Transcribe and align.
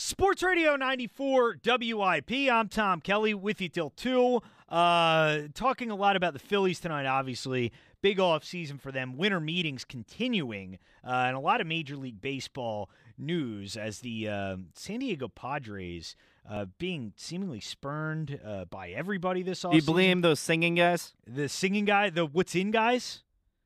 Sports 0.00 0.44
Radio 0.44 0.76
94 0.76 1.56
WIP. 1.66 2.30
I'm 2.52 2.68
Tom 2.68 3.00
Kelly 3.00 3.34
with 3.34 3.60
you 3.60 3.68
till 3.68 3.90
2. 3.90 4.40
Uh, 4.68 5.40
talking 5.54 5.90
a 5.90 5.96
lot 5.96 6.14
about 6.14 6.34
the 6.34 6.38
Phillies 6.38 6.78
tonight, 6.78 7.04
obviously. 7.04 7.72
Big 8.00 8.20
off 8.20 8.44
season 8.44 8.78
for 8.78 8.92
them. 8.92 9.16
Winter 9.16 9.40
meetings 9.40 9.84
continuing, 9.84 10.78
uh, 11.04 11.24
and 11.26 11.34
a 11.36 11.40
lot 11.40 11.60
of 11.60 11.66
Major 11.66 11.96
League 11.96 12.20
Baseball 12.20 12.88
news 13.18 13.76
as 13.76 13.98
the 13.98 14.28
uh, 14.28 14.56
San 14.72 15.00
Diego 15.00 15.26
Padres 15.26 16.14
uh, 16.48 16.66
being 16.78 17.12
seemingly 17.16 17.58
spurned 17.58 18.38
uh, 18.46 18.66
by 18.66 18.90
everybody 18.90 19.42
this 19.42 19.64
offseason. 19.64 19.70
Do 19.72 19.76
you 19.78 19.82
blame 19.82 20.20
those 20.20 20.38
singing 20.38 20.76
guys? 20.76 21.12
The 21.26 21.48
singing 21.48 21.86
guy, 21.86 22.10
the 22.10 22.24
what's 22.24 22.54
in 22.54 22.70
guys? 22.70 23.24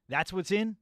That's 0.09 0.33
what's 0.33 0.51
in? 0.51 0.77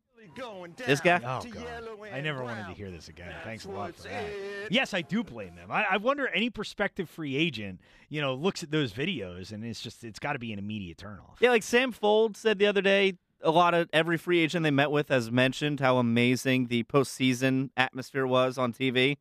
This 0.77 1.01
guy? 1.01 1.17
Oh, 1.17 1.43
God. 1.49 1.89
I 2.13 2.21
never 2.21 2.43
wanted 2.43 2.67
to 2.67 2.73
hear 2.73 2.91
this 2.91 3.09
again. 3.09 3.33
Thanks 3.45 3.65
a 3.65 3.71
lot 3.71 3.95
for 3.95 4.05
that. 4.05 4.25
Yes, 4.71 4.95
I 4.95 5.03
do 5.03 5.23
blame 5.23 5.55
them. 5.55 5.71
I, 5.71 5.85
I 5.93 5.97
wonder 5.97 6.29
any 6.29 6.51
prospective 6.51 7.09
free 7.09 7.37
agent, 7.37 7.81
you 8.09 8.21
know, 8.21 8.35
looks 8.35 8.63
at 8.63 8.71
those 8.71 8.93
videos 8.93 9.53
and 9.53 9.65
it's 9.65 9.81
just, 9.81 10.05
it's 10.05 10.19
got 10.19 10.35
to 10.35 10.39
be 10.39 10.53
an 10.53 10.59
immediate 10.59 10.99
turnoff. 10.99 11.41
Yeah, 11.41 11.51
like 11.51 11.63
Sam 11.63 11.93
Fuld 11.93 12.37
said 12.37 12.59
the 12.59 12.67
other 12.67 12.83
day, 12.83 13.15
a 13.43 13.51
lot 13.51 13.75
of 13.75 13.89
every 13.93 14.19
free 14.19 14.41
agent 14.41 14.65
they 14.65 14.71
met 14.71 14.91
with 14.91 15.09
has 15.09 15.31
mentioned 15.31 15.81
how 15.81 15.99
amazing 15.99 16.67
the 16.67 16.85
postseason 16.85 17.71
atmosphere 17.77 18.27
was 18.27 18.59
on 18.59 18.73
TV. 18.73 19.17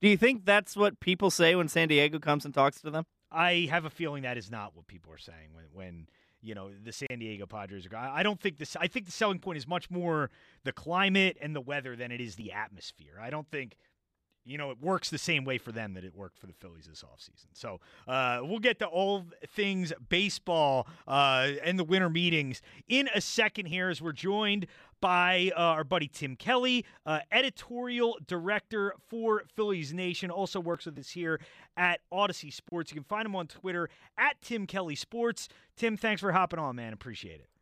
Do 0.00 0.08
you 0.08 0.16
think 0.16 0.44
that's 0.44 0.76
what 0.76 1.00
people 1.00 1.30
say 1.30 1.54
when 1.54 1.68
San 1.68 1.88
Diego 1.88 2.18
comes 2.18 2.44
and 2.44 2.52
talks 2.52 2.80
to 2.82 2.90
them? 2.90 3.04
I 3.30 3.68
have 3.70 3.84
a 3.84 3.90
feeling 3.90 4.22
that 4.22 4.38
is 4.38 4.50
not 4.50 4.76
what 4.76 4.86
people 4.86 5.12
are 5.12 5.18
saying 5.18 5.50
when, 5.52 5.64
when 5.72 6.06
you 6.44 6.54
know 6.54 6.70
the 6.82 6.92
San 6.92 7.18
Diego 7.18 7.46
Padres. 7.46 7.86
I 7.92 8.22
don't 8.22 8.40
think 8.40 8.58
this. 8.58 8.76
I 8.76 8.86
think 8.86 9.06
the 9.06 9.12
selling 9.12 9.38
point 9.38 9.58
is 9.58 9.66
much 9.66 9.90
more 9.90 10.30
the 10.62 10.72
climate 10.72 11.36
and 11.40 11.56
the 11.56 11.60
weather 11.60 11.96
than 11.96 12.12
it 12.12 12.20
is 12.20 12.36
the 12.36 12.52
atmosphere. 12.52 13.18
I 13.20 13.30
don't 13.30 13.50
think 13.50 13.76
you 14.44 14.58
know, 14.58 14.70
it 14.70 14.80
works 14.80 15.10
the 15.10 15.18
same 15.18 15.44
way 15.44 15.58
for 15.58 15.72
them 15.72 15.94
that 15.94 16.04
it 16.04 16.14
worked 16.14 16.38
for 16.38 16.46
the 16.46 16.52
Phillies 16.52 16.86
this 16.86 17.02
offseason. 17.02 17.46
So 17.52 17.80
uh, 18.06 18.40
we'll 18.42 18.58
get 18.58 18.78
to 18.80 18.86
all 18.86 19.24
things 19.48 19.92
baseball 20.08 20.86
uh, 21.08 21.52
and 21.62 21.78
the 21.78 21.84
winter 21.84 22.10
meetings 22.10 22.60
in 22.88 23.08
a 23.14 23.20
second 23.20 23.66
here 23.66 23.88
as 23.88 24.02
we're 24.02 24.12
joined 24.12 24.66
by 25.00 25.50
uh, 25.56 25.60
our 25.60 25.84
buddy 25.84 26.08
Tim 26.08 26.36
Kelly, 26.36 26.84
uh, 27.04 27.20
editorial 27.30 28.18
director 28.26 28.94
for 29.08 29.44
Phillies 29.54 29.92
Nation, 29.92 30.30
also 30.30 30.60
works 30.60 30.86
with 30.86 30.98
us 30.98 31.10
here 31.10 31.40
at 31.76 32.00
Audacy 32.12 32.52
Sports. 32.52 32.90
You 32.90 32.96
can 32.96 33.04
find 33.04 33.26
him 33.26 33.36
on 33.36 33.46
Twitter 33.46 33.90
at 34.16 34.40
Tim 34.40 34.66
Kelly 34.66 34.94
Sports. 34.94 35.48
Tim, 35.76 35.96
thanks 35.96 36.20
for 36.20 36.32
hopping 36.32 36.58
on, 36.58 36.76
man. 36.76 36.92
Appreciate 36.92 37.40
it. 37.40 37.53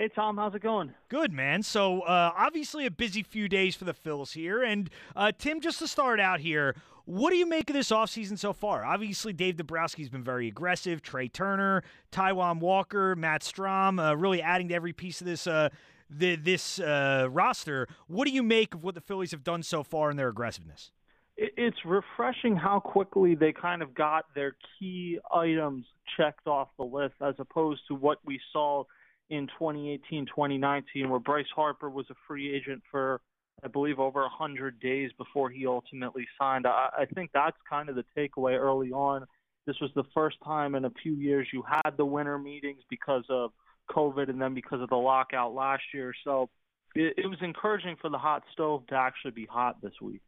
Hey, 0.00 0.08
Tom, 0.08 0.38
how's 0.38 0.54
it 0.54 0.62
going? 0.62 0.94
Good, 1.10 1.30
man. 1.30 1.62
So, 1.62 2.00
uh, 2.00 2.32
obviously, 2.34 2.86
a 2.86 2.90
busy 2.90 3.22
few 3.22 3.50
days 3.50 3.76
for 3.76 3.84
the 3.84 3.92
Phils 3.92 4.32
here. 4.32 4.62
And, 4.62 4.88
uh, 5.14 5.30
Tim, 5.36 5.60
just 5.60 5.78
to 5.80 5.86
start 5.86 6.18
out 6.18 6.40
here, 6.40 6.74
what 7.04 7.28
do 7.32 7.36
you 7.36 7.44
make 7.44 7.68
of 7.68 7.74
this 7.74 7.90
offseason 7.90 8.38
so 8.38 8.54
far? 8.54 8.82
Obviously, 8.82 9.34
Dave 9.34 9.56
Dombrowski's 9.56 10.08
been 10.08 10.24
very 10.24 10.48
aggressive. 10.48 11.02
Trey 11.02 11.28
Turner, 11.28 11.82
Taijuan 12.12 12.60
Walker, 12.60 13.14
Matt 13.14 13.42
Strahm, 13.42 14.02
uh, 14.02 14.16
really 14.16 14.40
adding 14.40 14.68
to 14.68 14.74
every 14.74 14.94
piece 14.94 15.20
of 15.20 15.26
this 15.26 15.46
uh, 15.46 15.68
the, 16.08 16.36
this 16.36 16.78
uh, 16.78 17.28
roster. 17.30 17.86
What 18.06 18.26
do 18.26 18.32
you 18.32 18.42
make 18.42 18.74
of 18.74 18.82
what 18.82 18.94
the 18.94 19.02
Phillies 19.02 19.32
have 19.32 19.44
done 19.44 19.62
so 19.62 19.82
far 19.82 20.10
in 20.10 20.16
their 20.16 20.28
aggressiveness? 20.28 20.92
It's 21.36 21.84
refreshing 21.84 22.56
how 22.56 22.80
quickly 22.80 23.34
they 23.34 23.52
kind 23.52 23.82
of 23.82 23.94
got 23.94 24.24
their 24.34 24.56
key 24.78 25.18
items 25.30 25.84
checked 26.16 26.46
off 26.46 26.68
the 26.78 26.84
list 26.84 27.16
as 27.20 27.34
opposed 27.38 27.82
to 27.88 27.94
what 27.94 28.16
we 28.24 28.40
saw– 28.50 28.84
in 29.30 29.46
2018, 29.58 30.26
2019, 30.26 31.08
where 31.08 31.20
Bryce 31.20 31.46
Harper 31.54 31.88
was 31.88 32.06
a 32.10 32.14
free 32.26 32.54
agent 32.54 32.82
for, 32.90 33.20
I 33.64 33.68
believe, 33.68 33.98
over 33.98 34.20
100 34.22 34.80
days 34.80 35.10
before 35.16 35.50
he 35.50 35.66
ultimately 35.66 36.26
signed. 36.38 36.66
I, 36.66 36.88
I 36.98 37.04
think 37.06 37.30
that's 37.32 37.56
kind 37.68 37.88
of 37.88 37.96
the 37.96 38.04
takeaway 38.16 38.58
early 38.58 38.90
on. 38.90 39.24
This 39.66 39.76
was 39.80 39.90
the 39.94 40.04
first 40.14 40.36
time 40.44 40.74
in 40.74 40.84
a 40.84 40.90
few 41.02 41.14
years 41.14 41.46
you 41.52 41.62
had 41.62 41.96
the 41.96 42.04
winter 42.04 42.38
meetings 42.38 42.82
because 42.90 43.24
of 43.28 43.52
COVID 43.90 44.28
and 44.28 44.40
then 44.40 44.54
because 44.54 44.80
of 44.80 44.88
the 44.88 44.96
lockout 44.96 45.54
last 45.54 45.82
year. 45.94 46.12
So 46.24 46.48
it, 46.94 47.14
it 47.18 47.26
was 47.26 47.38
encouraging 47.42 47.96
for 48.00 48.10
the 48.10 48.18
hot 48.18 48.42
stove 48.52 48.86
to 48.88 48.94
actually 48.94 49.32
be 49.32 49.46
hot 49.46 49.80
this 49.82 49.92
week. 50.00 50.22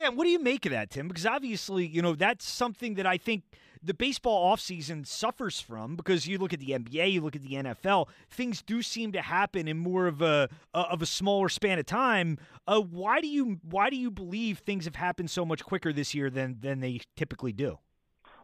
Yeah, 0.00 0.10
what 0.10 0.24
do 0.24 0.30
you 0.30 0.38
make 0.38 0.64
of 0.66 0.72
that, 0.72 0.90
Tim? 0.90 1.08
Because 1.08 1.26
obviously, 1.26 1.86
you 1.86 2.02
know, 2.02 2.14
that's 2.14 2.48
something 2.48 2.94
that 2.94 3.06
I 3.06 3.16
think– 3.16 3.42
the 3.82 3.94
baseball 3.94 4.54
offseason 4.54 5.06
suffers 5.06 5.60
from 5.60 5.96
because 5.96 6.26
you 6.26 6.38
look 6.38 6.52
at 6.52 6.60
the 6.60 6.70
NBA, 6.70 7.12
you 7.12 7.20
look 7.20 7.36
at 7.36 7.42
the 7.42 7.54
NFL, 7.54 8.08
things 8.30 8.62
do 8.62 8.82
seem 8.82 9.12
to 9.12 9.22
happen 9.22 9.68
in 9.68 9.78
more 9.78 10.06
of 10.06 10.22
a 10.22 10.48
of 10.74 11.02
a 11.02 11.06
smaller 11.06 11.48
span 11.48 11.78
of 11.78 11.86
time. 11.86 12.38
Uh, 12.66 12.80
why 12.80 13.20
do 13.20 13.28
you 13.28 13.58
why 13.62 13.90
do 13.90 13.96
you 13.96 14.10
believe 14.10 14.58
things 14.58 14.84
have 14.84 14.96
happened 14.96 15.30
so 15.30 15.44
much 15.44 15.64
quicker 15.64 15.92
this 15.92 16.14
year 16.14 16.30
than 16.30 16.58
than 16.60 16.80
they 16.80 17.00
typically 17.16 17.52
do? 17.52 17.78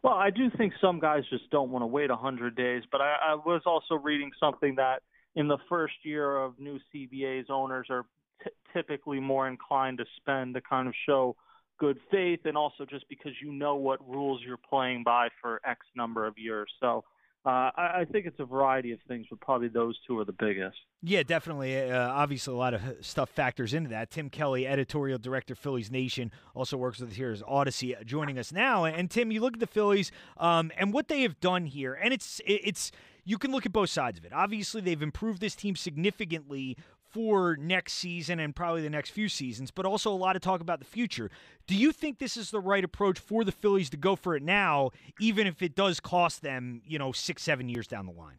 Well, 0.03 0.15
I 0.15 0.31
do 0.31 0.51
think 0.51 0.75
some 0.81 1.01
guys 1.01 1.23
just 1.31 1.49
don't 1.51 1.71
want 1.71 1.83
to 1.83 1.87
wait 1.87 2.11
100 2.11 2.55
days, 2.55 2.83
but 2.93 3.01
I, 3.01 3.17
I 3.29 3.35
was 3.37 3.63
also 3.65 3.95
reading 3.95 4.31
something 4.39 4.75
that 4.75 5.03
in 5.35 5.49
the 5.49 5.57
first 5.67 5.95
year 6.03 6.37
of 6.37 6.59
new 6.59 6.79
CBAs, 6.95 7.49
owners 7.49 7.87
are 7.89 8.05
t- 8.43 8.51
typically 8.75 9.19
more 9.19 9.49
inclined 9.49 9.97
to 9.99 10.05
spend 10.19 10.55
to 10.55 10.61
kind 10.61 10.89
of 10.89 10.95
show 11.07 11.37
good 11.79 11.99
faith 12.11 12.41
and 12.45 12.57
also 12.57 12.85
just 12.85 13.09
because 13.09 13.33
you 13.43 13.53
know 13.53 13.77
what 13.77 14.07
rules 14.09 14.41
you're 14.45 14.57
playing 14.57 15.03
by 15.05 15.29
for 15.41 15.61
X 15.67 15.81
number 15.97 16.27
of 16.27 16.39
years. 16.39 16.71
So 16.81 17.05
uh, 17.47 17.71
I, 17.77 18.01
I, 18.01 18.05
think 18.11 18.25
it's 18.25 18.41
a 18.41 18.45
variety 18.45 18.93
of 18.93 19.01
things, 19.07 19.27
but 19.29 19.39
probably 19.41 19.69
those 19.69 19.99
two 20.07 20.19
are 20.19 20.25
the 20.25 20.33
biggest. 20.33 20.79
Yeah, 21.03 21.23
definitely. 21.23 21.91
Uh, 21.91 22.09
obviously, 22.09 22.55
a 22.55 22.57
lot 22.57 22.73
of 22.73 22.81
stuff 23.03 23.29
factors 23.29 23.75
into 23.75 23.91
that. 23.91 24.11
Tim 24.11 24.31
Kelly, 24.31 24.67
editorial 24.67 25.19
director, 25.19 25.55
Phillies 25.55 25.91
Nation, 25.91 26.31
also 26.55 26.79
works 26.79 27.01
with 27.01 27.11
us 27.11 27.17
here 27.17 27.31
as 27.31 27.43
Audacy, 27.43 28.01
uh, 28.01 28.03
joining 28.03 28.39
us 28.39 28.51
now. 28.51 28.87
And 28.87 29.11
Tim, 29.11 29.31
you 29.31 29.43
look 29.43 29.55
at 29.55 29.61
the 29.61 29.67
Phillies 29.67 30.11
um, 30.39 30.73
and 30.79 30.91
what 30.91 31.09
they 31.09 31.21
have 31.21 31.39
done 31.41 31.67
here, 31.67 31.93
and 31.93 32.15
it's 32.15 32.41
it's 32.47 32.91
you 33.27 33.37
can 33.37 33.53
look 33.53 33.67
at 33.67 33.73
both 33.73 33.91
sides 33.91 34.19
of 34.19 34.25
it. 34.25 34.33
Obviously, 34.33 34.81
they've 34.81 35.03
improved 35.03 35.43
this 35.43 35.55
team 35.55 35.77
significantly 35.77 36.79
for 37.15 37.57
next 37.57 37.93
season 37.93 38.41
and 38.41 38.57
probably 38.57 38.83
the 38.83 38.91
next 38.91 39.11
few 39.11 39.29
seasons, 39.29 39.71
but 39.71 39.87
also 39.87 40.11
a 40.11 40.17
lot 40.17 40.35
of 40.35 40.43
talk 40.43 40.61
about 40.61 40.81
the 40.81 40.85
future. 40.85 41.31
Do 41.69 41.77
you 41.77 41.93
think 41.93 42.19
this 42.19 42.37
is 42.37 42.51
the 42.51 42.59
right 42.59 42.83
approach 42.83 43.21
for 43.21 43.45
the 43.45 43.53
Phillies 43.53 43.89
to 43.91 43.97
go 43.97 44.17
for 44.17 44.35
it 44.35 44.43
now, 44.43 44.91
even 45.21 45.47
if 45.47 45.63
it 45.63 45.77
does 45.77 46.01
cost 46.01 46.43
them, 46.43 46.83
you 46.85 46.99
know, 46.99 47.13
six, 47.13 47.45
seven 47.45 47.69
years 47.69 47.87
down 47.87 48.07
the 48.07 48.13
line? 48.13 48.39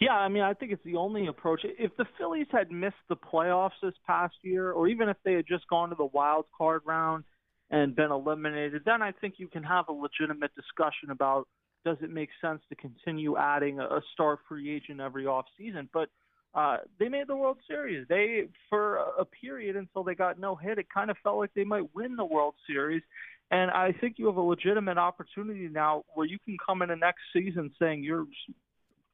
Yeah, 0.00 0.14
I 0.14 0.28
mean, 0.28 0.42
I 0.42 0.54
think 0.54 0.72
it's 0.72 0.82
the 0.84 0.96
only 0.96 1.28
approach. 1.28 1.60
If 1.62 1.96
the 1.96 2.04
Phillies 2.18 2.48
had 2.50 2.72
missed 2.72 2.96
the 3.08 3.14
playoffs 3.14 3.78
this 3.80 3.94
past 4.04 4.34
year, 4.42 4.72
or 4.72 4.88
even 4.88 5.08
if 5.08 5.16
they 5.24 5.34
had 5.34 5.46
just 5.46 5.68
gone 5.68 5.90
to 5.90 5.94
the 5.94 6.06
wild 6.06 6.46
card 6.58 6.82
round 6.84 7.22
and 7.70 7.94
been 7.94 8.10
eliminated, 8.10 8.82
then 8.84 9.02
I 9.02 9.12
think 9.12 9.34
you 9.38 9.46
can 9.46 9.62
have 9.62 9.84
a 9.88 9.92
legitimate 9.92 10.50
discussion 10.56 11.10
about 11.10 11.46
does 11.84 11.98
it 12.02 12.10
make 12.10 12.30
sense 12.40 12.60
to 12.70 12.74
continue 12.74 13.36
adding 13.36 13.78
a 13.78 14.00
star 14.14 14.40
free 14.48 14.74
agent 14.74 15.00
every 15.00 15.26
off 15.26 15.44
season. 15.56 15.88
But 15.92 16.08
uh, 16.54 16.78
they 16.98 17.08
made 17.08 17.26
the 17.26 17.36
World 17.36 17.58
Series. 17.66 18.06
They, 18.08 18.48
for 18.70 18.96
a 19.18 19.24
period 19.24 19.76
until 19.76 20.04
they 20.04 20.14
got 20.14 20.38
no 20.38 20.54
hit, 20.54 20.78
it 20.78 20.86
kind 20.92 21.10
of 21.10 21.16
felt 21.22 21.38
like 21.38 21.52
they 21.54 21.64
might 21.64 21.94
win 21.94 22.16
the 22.16 22.24
World 22.24 22.54
Series. 22.66 23.02
And 23.50 23.70
I 23.70 23.92
think 24.00 24.16
you 24.18 24.26
have 24.26 24.36
a 24.36 24.40
legitimate 24.40 24.98
opportunity 24.98 25.68
now 25.68 26.04
where 26.14 26.26
you 26.26 26.38
can 26.44 26.56
come 26.64 26.82
in 26.82 26.88
the 26.88 26.96
next 26.96 27.20
season 27.32 27.72
saying 27.78 28.04
you're 28.04 28.26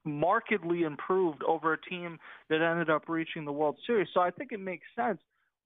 markedly 0.04 0.82
improved 0.82 1.42
over 1.42 1.72
a 1.72 1.80
team 1.80 2.18
that 2.48 2.62
ended 2.62 2.90
up 2.90 3.08
reaching 3.08 3.44
the 3.44 3.52
World 3.52 3.76
Series. 3.86 4.08
So 4.14 4.20
I 4.20 4.30
think 4.30 4.52
it 4.52 4.60
makes 4.60 4.86
sense. 4.96 5.18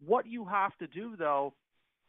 What 0.04 0.26
you 0.26 0.44
have 0.44 0.76
to 0.78 0.86
do, 0.86 1.14
though, 1.16 1.54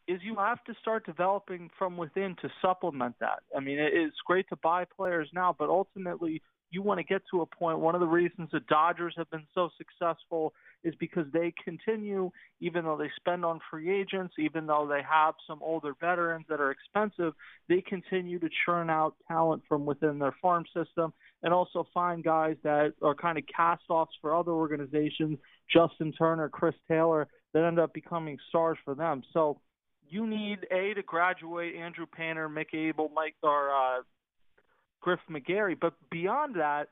is 0.08 0.20
you 0.22 0.36
have 0.36 0.62
to 0.64 0.74
start 0.80 1.04
developing 1.04 1.70
from 1.78 1.96
within 1.96 2.36
to 2.40 2.48
supplement 2.62 3.16
that. 3.20 3.40
I 3.56 3.60
mean, 3.60 3.78
it's 3.78 4.16
great 4.24 4.48
to 4.50 4.56
buy 4.56 4.84
players 4.84 5.28
now, 5.32 5.54
but 5.58 5.68
ultimately 5.68 6.42
you 6.70 6.82
want 6.82 6.98
to 6.98 7.04
get 7.04 7.22
to 7.30 7.42
a 7.42 7.46
point. 7.46 7.78
One 7.78 7.94
of 7.94 8.00
the 8.00 8.06
reasons 8.06 8.48
the 8.52 8.60
Dodgers 8.60 9.14
have 9.16 9.30
been 9.30 9.46
so 9.54 9.70
successful 9.78 10.52
is 10.82 10.94
because 10.98 11.26
they 11.32 11.52
continue, 11.64 12.30
even 12.60 12.84
though 12.84 12.96
they 12.96 13.10
spend 13.16 13.44
on 13.44 13.60
free 13.70 13.90
agents, 13.90 14.34
even 14.38 14.66
though 14.66 14.86
they 14.88 15.00
have 15.08 15.34
some 15.46 15.60
older 15.62 15.94
veterans 16.00 16.46
that 16.48 16.60
are 16.60 16.70
expensive, 16.70 17.34
they 17.68 17.80
continue 17.80 18.38
to 18.38 18.48
churn 18.64 18.90
out 18.90 19.14
talent 19.28 19.62
from 19.68 19.86
within 19.86 20.18
their 20.18 20.34
farm 20.42 20.64
system 20.74 21.12
and 21.42 21.52
also 21.52 21.86
find 21.94 22.24
guys 22.24 22.56
that 22.62 22.92
are 23.02 23.14
kind 23.14 23.38
of 23.38 23.44
cast 23.54 23.82
offs 23.88 24.14
for 24.20 24.34
other 24.34 24.52
organizations, 24.52 25.38
Justin 25.72 26.12
Turner, 26.12 26.48
Chris 26.48 26.74
Taylor, 26.88 27.28
that 27.52 27.64
end 27.64 27.78
up 27.78 27.94
becoming 27.94 28.38
stars 28.48 28.78
for 28.84 28.94
them. 28.94 29.22
So 29.32 29.60
you 30.08 30.26
need 30.26 30.66
a 30.70 30.94
to 30.94 31.02
graduate 31.02 31.74
Andrew 31.74 32.06
Painter, 32.06 32.48
Mick 32.48 32.74
Abel, 32.74 33.10
Mike 33.14 33.34
or 33.42 33.70
uh, 33.70 34.02
Griff 35.00 35.20
McGarry. 35.30 35.78
But 35.78 35.94
beyond 36.10 36.56
that, 36.56 36.88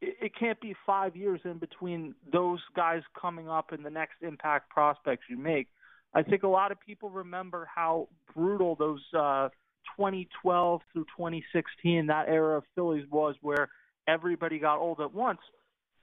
it, 0.00 0.16
it 0.20 0.32
can't 0.38 0.60
be 0.60 0.74
five 0.84 1.16
years 1.16 1.40
in 1.44 1.58
between 1.58 2.14
those 2.32 2.60
guys 2.74 3.02
coming 3.20 3.48
up 3.48 3.72
and 3.72 3.84
the 3.84 3.90
next 3.90 4.16
impact 4.22 4.70
prospects 4.70 5.24
you 5.28 5.36
make. 5.36 5.68
I 6.14 6.22
think 6.22 6.42
a 6.42 6.48
lot 6.48 6.72
of 6.72 6.80
people 6.80 7.10
remember 7.10 7.68
how 7.72 8.08
brutal 8.34 8.74
those 8.74 9.02
uh, 9.14 9.48
2012 9.96 10.80
through 10.92 11.04
2016 11.16 12.06
that 12.06 12.28
era 12.28 12.58
of 12.58 12.64
Phillies 12.74 13.04
was, 13.10 13.34
where 13.42 13.68
everybody 14.08 14.58
got 14.58 14.78
old 14.78 15.00
at 15.00 15.12
once. 15.12 15.40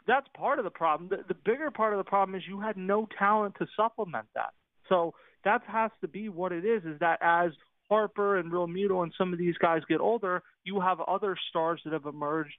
That's 0.05 0.27
part 0.35 0.59
of 0.59 0.65
the 0.65 0.71
problem. 0.71 1.09
The, 1.09 1.23
the 1.27 1.39
bigger 1.45 1.71
part 1.71 1.93
of 1.93 1.97
the 1.97 2.03
problem 2.03 2.35
is 2.35 2.43
you 2.47 2.59
had 2.59 2.77
no 2.77 3.07
talent 3.17 3.55
to 3.59 3.67
supplement 3.75 4.27
that. 4.35 4.53
So 4.89 5.13
that 5.45 5.61
has 5.67 5.91
to 6.01 6.07
be 6.07 6.29
what 6.29 6.51
it 6.51 6.65
is. 6.65 6.83
Is 6.83 6.99
that 6.99 7.19
as 7.21 7.51
Harper 7.89 8.37
and 8.37 8.51
Realmuto 8.51 9.03
and 9.03 9.13
some 9.17 9.33
of 9.33 9.39
these 9.39 9.57
guys 9.57 9.81
get 9.87 9.99
older, 9.99 10.41
you 10.63 10.79
have 10.79 10.99
other 11.01 11.37
stars 11.49 11.81
that 11.83 11.93
have 11.93 12.05
emerged. 12.05 12.55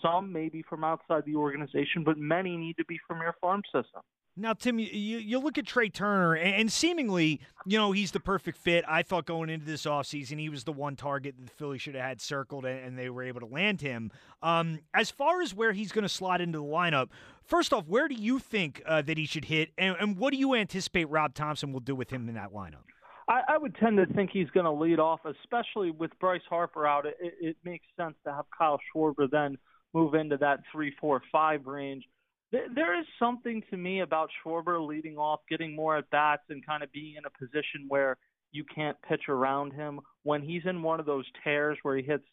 Some 0.00 0.32
maybe 0.32 0.62
from 0.68 0.84
outside 0.84 1.24
the 1.26 1.34
organization, 1.34 2.04
but 2.04 2.16
many 2.16 2.56
need 2.56 2.76
to 2.76 2.84
be 2.84 3.00
from 3.08 3.20
your 3.20 3.34
farm 3.40 3.62
system. 3.74 4.02
Now, 4.36 4.52
Tim, 4.52 4.78
you, 4.78 4.86
you 4.86 5.40
look 5.40 5.58
at 5.58 5.66
Trey 5.66 5.88
Turner, 5.88 6.36
and 6.36 6.70
seemingly, 6.70 7.40
you 7.66 7.76
know, 7.76 7.90
he's 7.90 8.12
the 8.12 8.20
perfect 8.20 8.56
fit. 8.56 8.84
I 8.86 9.02
thought 9.02 9.26
going 9.26 9.50
into 9.50 9.66
this 9.66 9.84
offseason, 9.84 10.38
he 10.38 10.48
was 10.48 10.62
the 10.62 10.72
one 10.72 10.94
target 10.94 11.34
that 11.36 11.46
the 11.46 11.50
Phillies 11.50 11.82
should 11.82 11.96
have 11.96 12.04
had 12.04 12.20
circled, 12.20 12.64
and 12.64 12.96
they 12.96 13.10
were 13.10 13.24
able 13.24 13.40
to 13.40 13.46
land 13.46 13.80
him. 13.80 14.12
Um, 14.40 14.78
as 14.94 15.10
far 15.10 15.42
as 15.42 15.52
where 15.52 15.72
he's 15.72 15.90
going 15.90 16.04
to 16.04 16.08
slot 16.08 16.40
into 16.40 16.58
the 16.58 16.64
lineup, 16.64 17.08
first 17.42 17.72
off, 17.72 17.88
where 17.88 18.06
do 18.06 18.14
you 18.14 18.38
think 18.38 18.80
uh, 18.86 19.02
that 19.02 19.18
he 19.18 19.26
should 19.26 19.46
hit, 19.46 19.70
and, 19.76 19.96
and 19.98 20.16
what 20.16 20.32
do 20.32 20.38
you 20.38 20.54
anticipate 20.54 21.06
Rob 21.06 21.34
Thompson 21.34 21.72
will 21.72 21.80
do 21.80 21.96
with 21.96 22.10
him 22.10 22.28
in 22.28 22.36
that 22.36 22.52
lineup? 22.52 22.84
I, 23.28 23.42
I 23.48 23.58
would 23.58 23.76
tend 23.76 23.98
to 23.98 24.06
think 24.14 24.30
he's 24.32 24.50
going 24.50 24.64
to 24.64 24.72
lead 24.72 24.98
off, 24.98 25.20
especially 25.24 25.90
with 25.90 26.10
Bryce 26.18 26.42
Harper 26.48 26.86
out. 26.86 27.06
It, 27.06 27.16
it 27.20 27.56
makes 27.64 27.84
sense 27.96 28.14
to 28.24 28.32
have 28.32 28.46
Kyle 28.56 28.80
Schwarber 28.94 29.30
then 29.30 29.56
move 29.94 30.14
into 30.14 30.36
that 30.38 30.60
three, 30.72 30.94
four, 31.00 31.22
five 31.30 31.66
range 31.66 32.04
There, 32.52 32.66
there 32.74 32.98
is 32.98 33.06
something 33.18 33.62
to 33.70 33.76
me 33.76 34.00
about 34.00 34.30
Schwarber 34.44 34.86
leading 34.86 35.16
off, 35.16 35.40
getting 35.48 35.76
more 35.76 35.96
at 35.98 36.10
bats, 36.10 36.42
and 36.48 36.64
kind 36.64 36.82
of 36.82 36.90
being 36.92 37.16
in 37.16 37.24
a 37.24 37.38
position 37.38 37.86
where 37.88 38.16
you 38.52 38.64
can't 38.74 38.96
pitch 39.06 39.28
around 39.28 39.72
him 39.72 40.00
when 40.22 40.42
he's 40.42 40.62
in 40.64 40.82
one 40.82 41.00
of 41.00 41.06
those 41.06 41.26
tears 41.44 41.76
where 41.82 41.96
he 41.96 42.02
hits 42.02 42.24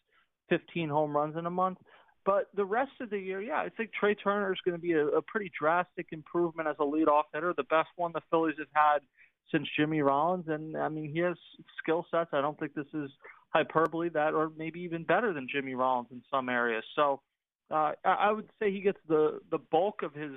15 0.48 0.88
home 0.88 1.14
runs 1.14 1.36
in 1.36 1.46
a 1.46 1.50
month. 1.50 1.78
But 2.24 2.48
the 2.56 2.64
rest 2.64 2.92
of 3.00 3.10
the 3.10 3.18
year, 3.18 3.40
yeah, 3.40 3.58
I 3.58 3.68
think 3.68 3.90
Trey 3.92 4.14
Turner 4.14 4.52
is 4.52 4.58
going 4.64 4.76
to 4.76 4.80
be 4.80 4.92
a, 4.92 5.06
a 5.06 5.22
pretty 5.22 5.50
drastic 5.58 6.06
improvement 6.10 6.68
as 6.68 6.76
a 6.80 6.84
leadoff 6.84 7.24
hitter, 7.32 7.54
the 7.56 7.64
best 7.64 7.88
one 7.96 8.12
the 8.12 8.22
Phillies 8.30 8.56
have 8.58 8.66
had 8.72 8.98
since 9.52 9.68
Jimmy 9.78 10.02
Rollins. 10.02 10.46
And 10.48 10.76
I 10.76 10.88
mean, 10.88 11.10
he 11.12 11.20
has 11.20 11.36
skill 11.78 12.06
sets. 12.10 12.30
I 12.32 12.40
don't 12.40 12.58
think 12.58 12.74
this 12.74 12.86
is 12.94 13.10
hyperbole 13.50 14.10
that, 14.10 14.34
or 14.34 14.50
maybe 14.56 14.80
even 14.80 15.04
better 15.04 15.32
than 15.32 15.48
Jimmy 15.52 15.74
Rollins 15.74 16.08
in 16.10 16.22
some 16.30 16.48
areas. 16.48 16.84
So 16.94 17.20
uh, 17.70 17.92
I 18.04 18.30
would 18.30 18.48
say 18.60 18.70
he 18.70 18.80
gets 18.80 18.98
the 19.08 19.40
the 19.50 19.58
bulk 19.58 20.02
of 20.02 20.14
his 20.14 20.32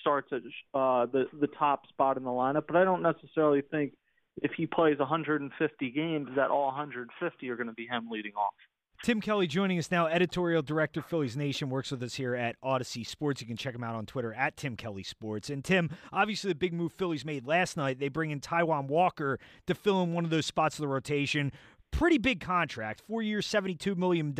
starts 0.00 0.28
at 0.32 0.42
uh, 0.74 1.06
the 1.06 1.24
the 1.40 1.48
top 1.58 1.88
spot 1.88 2.16
in 2.16 2.24
the 2.24 2.30
lineup, 2.30 2.64
but 2.66 2.76
I 2.76 2.84
don't 2.84 3.02
necessarily 3.02 3.62
think 3.62 3.94
if 4.42 4.52
he 4.56 4.66
plays 4.66 4.98
150 4.98 5.90
games 5.90 6.28
that 6.36 6.50
all 6.50 6.66
150 6.66 7.50
are 7.50 7.56
going 7.56 7.66
to 7.66 7.72
be 7.72 7.86
him 7.86 8.08
leading 8.10 8.32
off. 8.34 8.54
Tim 9.02 9.20
Kelly 9.20 9.46
joining 9.46 9.78
us 9.78 9.90
now, 9.90 10.06
editorial 10.06 10.60
director, 10.60 11.00
Phillies 11.00 11.36
Nation, 11.36 11.70
works 11.70 11.92
with 11.92 12.02
us 12.02 12.14
here 12.14 12.34
at 12.34 12.60
Audacy 12.62 13.06
Sports. 13.06 13.40
You 13.40 13.46
can 13.46 13.56
check 13.56 13.74
him 13.74 13.84
out 13.84 13.94
on 13.94 14.06
Twitter 14.06 14.34
at 14.34 14.56
Tim 14.56 14.76
Kelly 14.76 15.04
Sports. 15.04 15.50
And 15.50 15.64
Tim, 15.64 15.90
obviously 16.12 16.50
the 16.50 16.56
big 16.56 16.72
move 16.72 16.92
Phillies 16.92 17.24
made 17.24 17.46
last 17.46 17.76
night, 17.76 18.00
they 18.00 18.08
bring 18.08 18.32
in 18.32 18.40
Taijuan 18.40 18.88
Walker 18.88 19.38
to 19.66 19.74
fill 19.74 20.02
in 20.02 20.12
one 20.12 20.24
of 20.24 20.30
those 20.30 20.46
spots 20.46 20.76
of 20.76 20.82
the 20.82 20.88
rotation. 20.88 21.52
Pretty 21.92 22.18
big 22.18 22.40
contract, 22.40 23.00
four 23.06 23.22
years, 23.22 23.46
$72 23.46 23.96
million. 23.96 24.34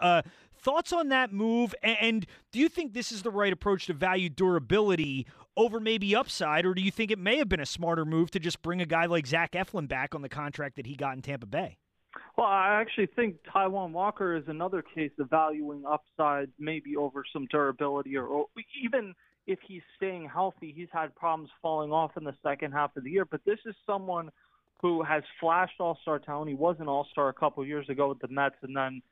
Uh, 0.00 0.22
Thoughts 0.58 0.92
on 0.92 1.10
that 1.10 1.32
move? 1.32 1.74
And 1.82 2.26
do 2.50 2.58
you 2.58 2.68
think 2.68 2.92
this 2.92 3.12
is 3.12 3.22
the 3.22 3.30
right 3.30 3.52
approach 3.52 3.86
to 3.86 3.92
value 3.92 4.28
durability 4.28 5.26
over 5.56 5.78
maybe 5.78 6.16
upside, 6.16 6.64
or 6.66 6.74
do 6.74 6.82
you 6.82 6.90
think 6.90 7.10
it 7.10 7.18
may 7.18 7.36
have 7.36 7.48
been 7.48 7.60
a 7.60 7.66
smarter 7.66 8.04
move 8.04 8.30
to 8.32 8.40
just 8.40 8.62
bring 8.62 8.80
a 8.80 8.86
guy 8.86 9.06
like 9.06 9.26
Zach 9.26 9.52
Eflin 9.52 9.86
back 9.86 10.14
on 10.14 10.22
the 10.22 10.28
contract 10.28 10.76
that 10.76 10.86
he 10.86 10.96
got 10.96 11.14
in 11.14 11.22
Tampa 11.22 11.46
Bay? 11.46 11.76
Well, 12.36 12.46
I 12.46 12.80
actually 12.80 13.06
think 13.06 13.36
Taijuan 13.54 13.92
Walker 13.92 14.36
is 14.36 14.44
another 14.48 14.82
case 14.82 15.12
of 15.18 15.30
valuing 15.30 15.84
upside 15.86 16.50
maybe 16.58 16.96
over 16.96 17.24
some 17.32 17.46
durability, 17.50 18.16
or, 18.16 18.26
or 18.26 18.46
even 18.82 19.14
if 19.46 19.58
he's 19.66 19.82
staying 19.96 20.28
healthy, 20.28 20.72
he's 20.76 20.88
had 20.92 21.14
problems 21.14 21.50
falling 21.62 21.92
off 21.92 22.16
in 22.16 22.24
the 22.24 22.34
second 22.42 22.72
half 22.72 22.96
of 22.96 23.04
the 23.04 23.10
year. 23.10 23.24
But 23.24 23.40
this 23.46 23.58
is 23.64 23.74
someone 23.86 24.30
who 24.82 25.02
has 25.02 25.22
flashed 25.40 25.80
All 25.80 25.98
Star 26.02 26.18
talent. 26.18 26.48
He 26.48 26.54
was 26.56 26.76
an 26.80 26.88
All 26.88 27.06
Star 27.10 27.28
a 27.28 27.32
couple 27.32 27.64
years 27.64 27.88
ago 27.88 28.08
with 28.08 28.18
the 28.18 28.28
Mets, 28.28 28.56
and 28.62 28.76
then 28.76 29.02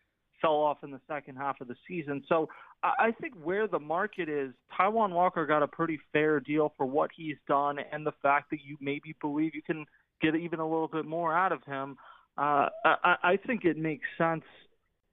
fell 0.41 0.57
off 0.57 0.79
in 0.83 0.91
the 0.91 1.01
second 1.09 1.37
half 1.37 1.61
of 1.61 1.69
the 1.69 1.77
season. 1.89 2.23
So 2.29 2.49
I 2.83 3.13
think 3.19 3.33
where 3.43 3.67
the 3.67 3.79
market 3.79 4.29
is, 4.29 4.53
Taijuan 4.79 5.11
Walker 5.13 5.47
got 5.47 5.63
a 5.63 5.67
pretty 5.69 5.99
fair 6.13 6.39
deal 6.39 6.75
for 6.77 6.85
what 6.85 7.11
he's 7.17 7.37
done 7.49 7.79
and 7.93 8.05
the 8.05 8.13
fact 8.21 8.51
that 8.51 8.59
you 8.63 8.77
maybe 8.79 9.15
believe 9.23 9.55
you 9.55 9.63
can 9.63 9.87
get 10.21 10.37
even 10.37 10.61
a 10.61 10.69
little 10.69 10.89
bit 10.89 11.07
more 11.07 11.35
out 11.35 11.51
of 11.51 11.65
him. 11.65 11.97
Uh, 12.37 12.69
I, 12.85 13.17
I 13.23 13.39
think 13.47 13.65
it 13.65 13.77
makes 13.77 14.07
sense 14.19 14.45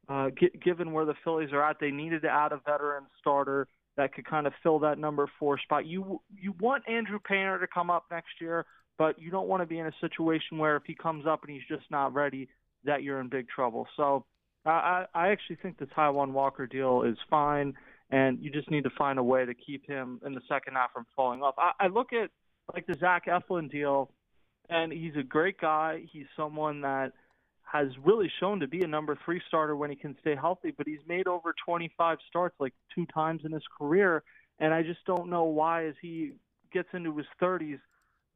uh, 0.10 0.30
g- 0.38 0.52
given 0.64 0.92
where 0.92 1.06
the 1.06 1.14
Phillies 1.24 1.52
are 1.54 1.64
at. 1.64 1.78
They 1.80 1.92
needed 1.92 2.24
to 2.24 2.30
add 2.30 2.52
a 2.52 2.62
veteran 2.66 3.04
starter 3.20 3.68
that 3.98 4.14
could 4.14 4.26
kind 4.26 4.48
of 4.48 4.54
fill 4.64 4.80
that 4.80 4.98
number 4.98 5.30
four 5.40 5.60
spot. 5.60 5.86
You 5.86 6.22
you 6.36 6.54
want 6.60 6.84
Andrew 6.88 7.20
Painter 7.20 7.60
to 7.60 7.68
come 7.68 7.90
up 7.90 8.06
next 8.10 8.40
year, 8.40 8.66
but 8.98 9.22
you 9.22 9.30
don't 9.30 9.48
want 9.48 9.62
to 9.62 9.68
be 9.68 9.80
in 9.80 9.86
a 9.86 9.94
situation 10.00 10.58
where 10.58 10.76
if 10.76 10.84
he 10.86 10.96
comes 10.96 11.26
up 11.28 11.44
and 11.44 11.52
he's 11.54 11.68
just 11.68 11.90
not 11.92 12.14
ready, 12.14 12.50
that 12.84 13.04
you're 13.04 13.20
in 13.20 13.30
big 13.30 13.48
trouble. 13.50 13.88
So 13.96 14.26
I, 14.66 15.06
I 15.14 15.30
actually 15.30 15.58
think 15.58 15.78
the 15.78 15.86
Taijuan 15.86 16.32
Walker 16.32 16.68
deal 16.68 17.04
is 17.04 17.18
fine, 17.30 17.74
and 18.10 18.40
you 18.42 18.50
just 18.52 18.70
need 18.72 18.84
to 18.84 18.92
find 18.98 19.20
a 19.20 19.24
way 19.24 19.46
to 19.46 19.54
keep 19.54 19.88
him 19.88 20.20
in 20.26 20.34
the 20.34 20.42
second 20.48 20.74
half 20.74 20.94
from 20.94 21.06
falling 21.16 21.42
off. 21.42 21.56
I, 21.58 21.72
I 21.80 21.88
look 21.88 22.14
at 22.14 22.30
like 22.74 22.88
the 22.88 22.96
Zach 23.00 23.26
Eflin 23.26 23.72
deal, 23.72 24.12
and 24.72 24.92
he's 24.92 25.16
a 25.16 25.24
great 25.24 25.60
guy. 25.60 26.02
He's 26.12 26.26
someone 26.36 26.82
that 26.82 27.12
has 27.64 27.88
really 28.04 28.32
shown 28.40 28.60
to 28.62 28.68
be 28.68 28.82
a 28.82 28.88
number 28.88 29.18
three 29.24 29.42
starter 29.48 29.76
when 29.76 29.90
he 29.90 29.96
can 29.96 30.16
stay 30.20 30.36
healthy, 30.36 30.74
but 30.76 30.88
he's 30.88 31.00
made 31.08 31.28
over 31.28 31.54
25 31.64 32.18
starts 32.28 32.56
like 32.60 32.74
two 32.96 33.06
times 33.14 33.42
in 33.46 33.52
his 33.52 33.64
career, 33.78 34.24
and 34.60 34.74
I 34.74 34.82
just 34.82 35.06
don't 35.06 35.30
know 35.30 35.44
why 35.44 35.86
as 35.86 35.94
he 36.02 36.32
gets 36.74 36.90
into 36.94 37.16
his 37.16 37.28
30s, 37.42 37.80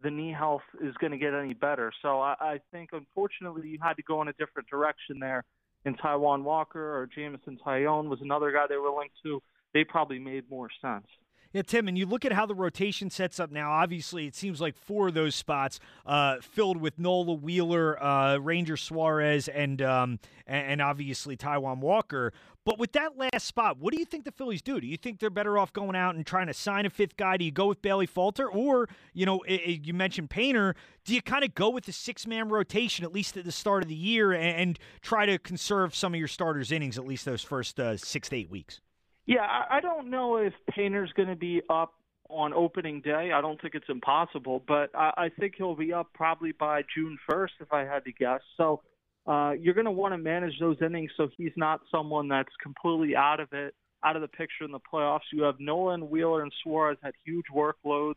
the 0.03 0.11
knee 0.11 0.31
health 0.31 0.61
is 0.81 0.93
going 0.99 1.11
to 1.11 1.17
get 1.17 1.33
any 1.33 1.53
better. 1.53 1.91
So 2.01 2.19
I, 2.19 2.35
I 2.39 2.59
think 2.71 2.91
unfortunately 2.93 3.69
you 3.69 3.79
had 3.81 3.93
to 3.93 4.03
go 4.03 4.21
in 4.21 4.27
a 4.27 4.33
different 4.33 4.69
direction 4.69 5.19
there 5.19 5.43
and 5.85 5.97
Taijuan 5.99 6.43
Walker 6.43 6.97
or 6.97 7.07
Jameson 7.07 7.57
Taillon 7.65 8.09
was 8.09 8.19
another 8.21 8.51
guy 8.51 8.65
they 8.67 8.77
were 8.77 8.89
linked 8.89 9.15
to, 9.23 9.41
they 9.73 9.83
probably 9.83 10.19
made 10.19 10.49
more 10.49 10.67
sense. 10.81 11.07
Yeah, 11.55 11.61
Tim, 11.61 11.87
and 11.87 11.97
you 11.97 12.05
look 12.05 12.25
at 12.25 12.33
how 12.33 12.45
the 12.45 12.53
rotation 12.53 13.09
sets 13.09 13.39
up 13.39 13.49
now. 13.49 13.71
Obviously, 13.71 14.27
it 14.27 14.35
seems 14.35 14.59
like 14.59 14.75
four 14.75 15.07
of 15.07 15.13
those 15.13 15.35
spots 15.35 15.79
uh, 16.05 16.41
filled 16.41 16.81
with 16.81 16.99
Nola 16.99 17.33
Wheeler, 17.33 17.97
uh, 18.03 18.35
Ranger 18.39 18.75
Suarez, 18.75 19.47
and 19.47 19.81
um, 19.81 20.19
and 20.45 20.81
obviously 20.81 21.37
Taijuan 21.37 21.77
Walker. 21.77 22.33
But 22.65 22.77
with 22.77 22.91
that 22.91 23.17
last 23.17 23.47
spot, 23.47 23.77
what 23.79 23.93
do 23.93 23.99
you 23.99 24.05
think 24.05 24.25
the 24.25 24.33
Phillies 24.33 24.61
do? 24.61 24.81
Do 24.81 24.87
you 24.87 24.97
think 24.97 25.21
they're 25.21 25.29
better 25.29 25.57
off 25.57 25.71
going 25.71 25.95
out 25.95 26.15
and 26.15 26.25
trying 26.25 26.47
to 26.47 26.53
sign 26.53 26.85
a 26.85 26.89
fifth 26.89 27.15
guy? 27.15 27.37
Do 27.37 27.45
you 27.45 27.53
go 27.53 27.67
with 27.67 27.81
Bailey 27.81 28.05
Falter, 28.05 28.51
or 28.51 28.89
you 29.13 29.25
know, 29.25 29.39
it, 29.43 29.61
it, 29.61 29.87
you 29.87 29.93
mentioned 29.93 30.29
Painter? 30.29 30.75
Do 31.05 31.15
you 31.15 31.21
kind 31.21 31.45
of 31.45 31.55
go 31.55 31.69
with 31.69 31.85
the 31.85 31.93
six 31.93 32.27
man 32.27 32.49
rotation 32.49 33.05
at 33.05 33.13
least 33.13 33.37
at 33.37 33.45
the 33.45 33.53
start 33.53 33.81
of 33.81 33.87
the 33.87 33.95
year 33.95 34.33
and, 34.33 34.59
and, 34.59 34.79
try 35.01 35.25
to 35.25 35.39
conserve 35.39 35.95
some 35.95 36.13
of 36.13 36.19
your 36.19 36.27
starters' 36.27 36.73
innings 36.73 36.97
at 36.97 37.07
least 37.07 37.23
those 37.23 37.43
first 37.43 37.79
uh, 37.79 37.95
six 37.95 38.27
to 38.27 38.35
eight 38.35 38.49
weeks? 38.49 38.81
Yeah, 39.25 39.41
I, 39.41 39.77
I 39.77 39.81
don't 39.81 40.09
know 40.09 40.37
if 40.37 40.53
Painter's 40.69 41.11
going 41.15 41.29
to 41.29 41.35
be 41.35 41.61
up 41.69 41.93
on 42.29 42.53
opening 42.53 43.01
day. 43.01 43.31
I 43.33 43.41
don't 43.41 43.59
think 43.61 43.75
it's 43.75 43.89
impossible, 43.89 44.63
but 44.67 44.89
I, 44.95 45.11
I 45.17 45.29
think 45.39 45.55
he'll 45.57 45.75
be 45.75 45.93
up 45.93 46.07
probably 46.13 46.51
by 46.51 46.81
June 46.95 47.17
1st, 47.29 47.49
if 47.61 47.73
I 47.73 47.81
had 47.81 48.03
to 48.05 48.11
guess. 48.11 48.41
So 48.57 48.81
uh, 49.27 49.51
you're 49.59 49.73
going 49.73 49.85
to 49.85 49.91
want 49.91 50.13
to 50.13 50.17
manage 50.17 50.53
those 50.59 50.77
innings 50.81 51.11
so 51.17 51.27
he's 51.37 51.51
not 51.55 51.81
someone 51.91 52.27
that's 52.27 52.53
completely 52.61 53.15
out 53.15 53.39
of 53.39 53.49
it, 53.53 53.73
out 54.03 54.15
of 54.15 54.21
the 54.21 54.27
picture 54.27 54.63
in 54.63 54.71
the 54.71 54.79
playoffs. 54.79 55.21
You 55.33 55.43
have 55.43 55.59
Nolan, 55.59 56.09
Wheeler, 56.09 56.43
and 56.43 56.51
Suarez 56.63 56.97
had 57.01 57.13
huge 57.23 57.45
workloads. 57.53 58.15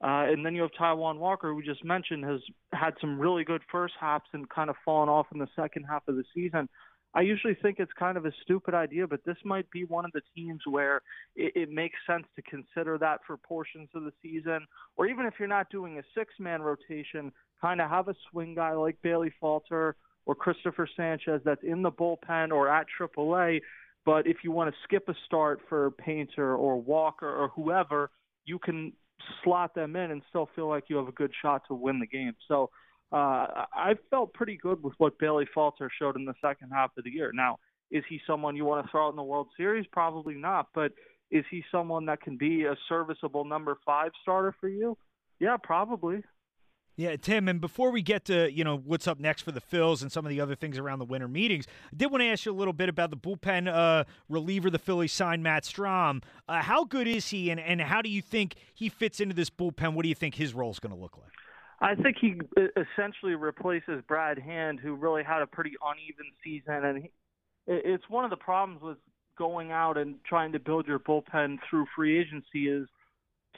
Uh, 0.00 0.30
and 0.30 0.46
then 0.46 0.54
you 0.54 0.62
have 0.62 0.70
Taijuan 0.80 1.18
Walker, 1.18 1.52
who 1.52 1.62
just 1.62 1.84
mentioned 1.84 2.24
has 2.24 2.40
had 2.72 2.94
some 3.00 3.18
really 3.18 3.42
good 3.42 3.62
first 3.70 3.94
halves 4.00 4.24
and 4.32 4.48
kind 4.48 4.70
of 4.70 4.76
fallen 4.84 5.08
off 5.08 5.26
in 5.32 5.40
the 5.40 5.48
second 5.56 5.84
half 5.84 6.06
of 6.06 6.14
the 6.14 6.24
season. 6.32 6.68
I 7.14 7.22
usually 7.22 7.54
think 7.54 7.78
it's 7.78 7.92
kind 7.98 8.16
of 8.18 8.26
a 8.26 8.32
stupid 8.42 8.74
idea, 8.74 9.06
but 9.06 9.24
this 9.24 9.36
might 9.44 9.70
be 9.70 9.84
one 9.84 10.04
of 10.04 10.12
the 10.12 10.20
teams 10.36 10.60
where 10.68 11.02
it, 11.34 11.52
it 11.54 11.70
makes 11.70 11.96
sense 12.06 12.26
to 12.36 12.42
consider 12.42 12.98
that 12.98 13.20
for 13.26 13.36
portions 13.36 13.88
of 13.94 14.04
the 14.04 14.12
season, 14.22 14.66
or 14.96 15.06
even 15.06 15.24
if 15.26 15.34
you're 15.38 15.48
not 15.48 15.70
doing 15.70 15.98
a 15.98 16.02
six-man 16.14 16.60
rotation, 16.60 17.32
kind 17.60 17.80
of 17.80 17.88
have 17.88 18.08
a 18.08 18.14
swing 18.30 18.54
guy 18.54 18.72
like 18.72 18.96
Bailey 19.02 19.32
Falter 19.40 19.96
or 20.26 20.34
Cristopher 20.34 20.86
Sanchez 20.96 21.40
that's 21.44 21.62
in 21.62 21.82
the 21.82 21.90
bullpen 21.90 22.52
or 22.52 22.68
at 22.68 22.86
AAA. 23.00 23.60
But 24.04 24.26
if 24.26 24.38
you 24.44 24.52
want 24.52 24.70
to 24.70 24.76
skip 24.84 25.08
a 25.08 25.14
start 25.26 25.60
for 25.68 25.90
Painter 25.92 26.54
or 26.54 26.80
Walker 26.80 27.28
or 27.28 27.48
whoever, 27.48 28.10
you 28.44 28.58
can 28.58 28.92
slot 29.42 29.74
them 29.74 29.96
in 29.96 30.10
and 30.10 30.22
still 30.28 30.48
feel 30.54 30.68
like 30.68 30.84
you 30.88 30.96
have 30.96 31.08
a 31.08 31.12
good 31.12 31.32
shot 31.42 31.62
to 31.68 31.74
win 31.74 31.98
the 31.98 32.06
game. 32.06 32.34
So 32.46 32.70
uh, 33.10 33.64
I 33.72 33.94
felt 34.10 34.34
pretty 34.34 34.56
good 34.56 34.82
with 34.82 34.94
what 34.98 35.18
Bailey 35.18 35.46
Falter 35.54 35.90
showed 35.98 36.16
in 36.16 36.24
the 36.24 36.34
second 36.42 36.70
half 36.72 36.90
of 36.96 37.04
the 37.04 37.10
year. 37.10 37.30
Now, 37.32 37.58
is 37.90 38.04
he 38.08 38.20
someone 38.26 38.54
you 38.54 38.64
want 38.64 38.84
to 38.84 38.90
throw 38.90 39.06
out 39.06 39.10
in 39.10 39.16
the 39.16 39.22
World 39.22 39.48
Series? 39.56 39.86
Probably 39.90 40.34
not. 40.34 40.68
But 40.74 40.92
is 41.30 41.44
he 41.50 41.64
someone 41.72 42.06
that 42.06 42.20
can 42.20 42.36
be 42.36 42.64
a 42.64 42.76
serviceable 42.88 43.44
number 43.44 43.78
five 43.86 44.12
starter 44.22 44.54
for 44.60 44.68
you? 44.68 44.96
Yeah, 45.40 45.56
probably. 45.62 46.22
Yeah, 46.96 47.14
Tim, 47.14 47.46
and 47.46 47.60
before 47.60 47.92
we 47.92 48.02
get 48.02 48.24
to, 48.24 48.52
you 48.52 48.64
know, 48.64 48.76
what's 48.76 49.06
up 49.06 49.20
next 49.20 49.42
for 49.42 49.52
the 49.52 49.60
Phils 49.60 50.02
and 50.02 50.10
some 50.10 50.26
of 50.26 50.30
the 50.30 50.40
other 50.40 50.56
things 50.56 50.78
around 50.78 50.98
the 50.98 51.04
winter 51.04 51.28
meetings, 51.28 51.64
I 51.92 51.96
did 51.96 52.10
want 52.10 52.22
to 52.22 52.26
ask 52.26 52.44
you 52.44 52.50
a 52.50 52.58
little 52.58 52.72
bit 52.72 52.88
about 52.88 53.10
the 53.10 53.16
bullpen 53.16 53.72
uh, 53.72 54.02
reliever 54.28 54.68
the 54.68 54.80
Phillies 54.80 55.12
signed, 55.12 55.44
Matt 55.44 55.62
Strahm. 55.62 56.24
Uh, 56.48 56.60
how 56.60 56.82
good 56.82 57.06
is 57.06 57.28
he, 57.28 57.50
and, 57.50 57.60
and 57.60 57.80
how 57.80 58.02
do 58.02 58.10
you 58.10 58.20
think 58.20 58.56
he 58.74 58.88
fits 58.88 59.20
into 59.20 59.32
this 59.32 59.48
bullpen? 59.48 59.94
What 59.94 60.02
do 60.02 60.08
you 60.08 60.14
think 60.16 60.34
his 60.34 60.54
role 60.54 60.72
is 60.72 60.80
going 60.80 60.92
to 60.92 61.00
look 61.00 61.16
like? 61.16 61.30
I 61.80 61.94
think 61.94 62.16
he 62.20 62.40
uh, 62.56 62.62
essentially 62.76 63.34
replaces 63.34 64.02
Brad 64.06 64.38
Hand, 64.38 64.80
who 64.80 64.94
really 64.94 65.22
had 65.22 65.42
a 65.42 65.46
pretty 65.46 65.72
uneven 65.82 66.32
season, 66.42 66.84
and 66.84 67.02
he, 67.04 67.10
it's 67.66 68.04
one 68.08 68.24
of 68.24 68.30
the 68.30 68.36
problems 68.36 68.82
with 68.82 68.98
going 69.36 69.70
out 69.70 69.96
and 69.96 70.16
trying 70.24 70.52
to 70.52 70.58
build 70.58 70.86
your 70.86 70.98
bullpen 70.98 71.58
through 71.68 71.86
free 71.94 72.18
agency 72.18 72.68
is 72.68 72.88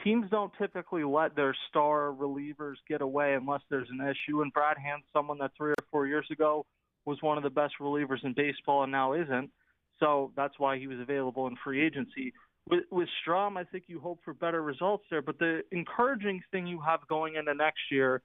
teams 0.04 0.26
don't 0.30 0.52
typically 0.58 1.04
let 1.04 1.34
their 1.34 1.56
star 1.68 2.12
relievers 2.12 2.74
get 2.86 3.00
away 3.00 3.34
unless 3.34 3.62
there's 3.70 3.88
an 3.90 4.00
issue. 4.00 4.42
And 4.42 4.52
Brad 4.52 4.76
Hand, 4.76 5.02
someone 5.12 5.38
that 5.38 5.52
three 5.56 5.70
or 5.70 5.84
four 5.90 6.06
years 6.06 6.26
ago 6.30 6.66
was 7.06 7.18
one 7.22 7.38
of 7.38 7.42
the 7.42 7.50
best 7.50 7.74
relievers 7.80 8.24
in 8.24 8.34
baseball 8.34 8.82
and 8.82 8.92
now 8.92 9.14
isn't. 9.14 9.50
So 9.98 10.32
that's 10.36 10.58
why 10.58 10.78
he 10.78 10.86
was 10.86 11.00
available 11.00 11.46
in 11.46 11.56
free 11.62 11.84
agency. 11.84 12.32
With, 12.69 12.85
with 12.90 13.09
Strahm, 13.26 13.57
I 13.57 13.64
think 13.64 13.85
you 13.88 14.00
hope 14.00 14.21
for 14.25 14.35
better 14.35 14.62
results 14.62 15.05
there. 15.11 15.23
But 15.23 15.38
the 15.38 15.62
encouraging 15.73 16.43
thing 16.52 16.67
you 16.67 16.81
have 16.81 17.00
going 17.09 17.35
into 17.37 17.55
next 17.55 17.81
year 17.90 18.23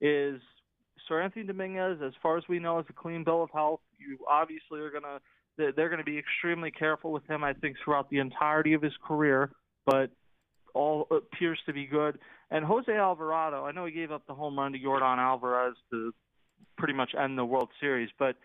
is 0.00 0.40
Seranthony 1.10 1.46
Dominguez, 1.46 1.98
as 2.04 2.12
far 2.22 2.36
as 2.36 2.44
we 2.48 2.58
know, 2.58 2.78
is 2.78 2.86
a 2.88 2.92
clean 2.92 3.24
bill 3.24 3.42
of 3.42 3.50
health. 3.52 3.80
You 3.98 4.18
obviously 4.28 4.80
are 4.80 4.90
going 4.90 5.02
to 5.04 5.20
they're 5.56 5.88
going 5.88 5.98
to 5.98 6.04
be 6.04 6.16
extremely 6.16 6.70
careful 6.70 7.10
with 7.10 7.28
him, 7.28 7.42
I 7.42 7.52
think, 7.52 7.76
throughout 7.84 8.08
the 8.10 8.18
entirety 8.18 8.74
of 8.74 8.82
his 8.82 8.92
career. 9.04 9.50
But 9.84 10.10
all 10.74 11.08
uh, 11.10 11.16
appears 11.16 11.58
to 11.66 11.72
be 11.72 11.86
good. 11.86 12.18
And 12.50 12.64
Jose 12.64 12.92
Alvarado, 12.92 13.64
I 13.64 13.72
know 13.72 13.84
he 13.84 13.92
gave 13.92 14.12
up 14.12 14.26
the 14.26 14.34
home 14.34 14.58
run 14.58 14.72
to 14.72 14.78
Yordan 14.78 15.18
Alvarez 15.18 15.74
to 15.90 16.14
pretty 16.76 16.94
much 16.94 17.10
end 17.18 17.36
the 17.36 17.44
World 17.44 17.70
Series, 17.80 18.08
but 18.18 18.36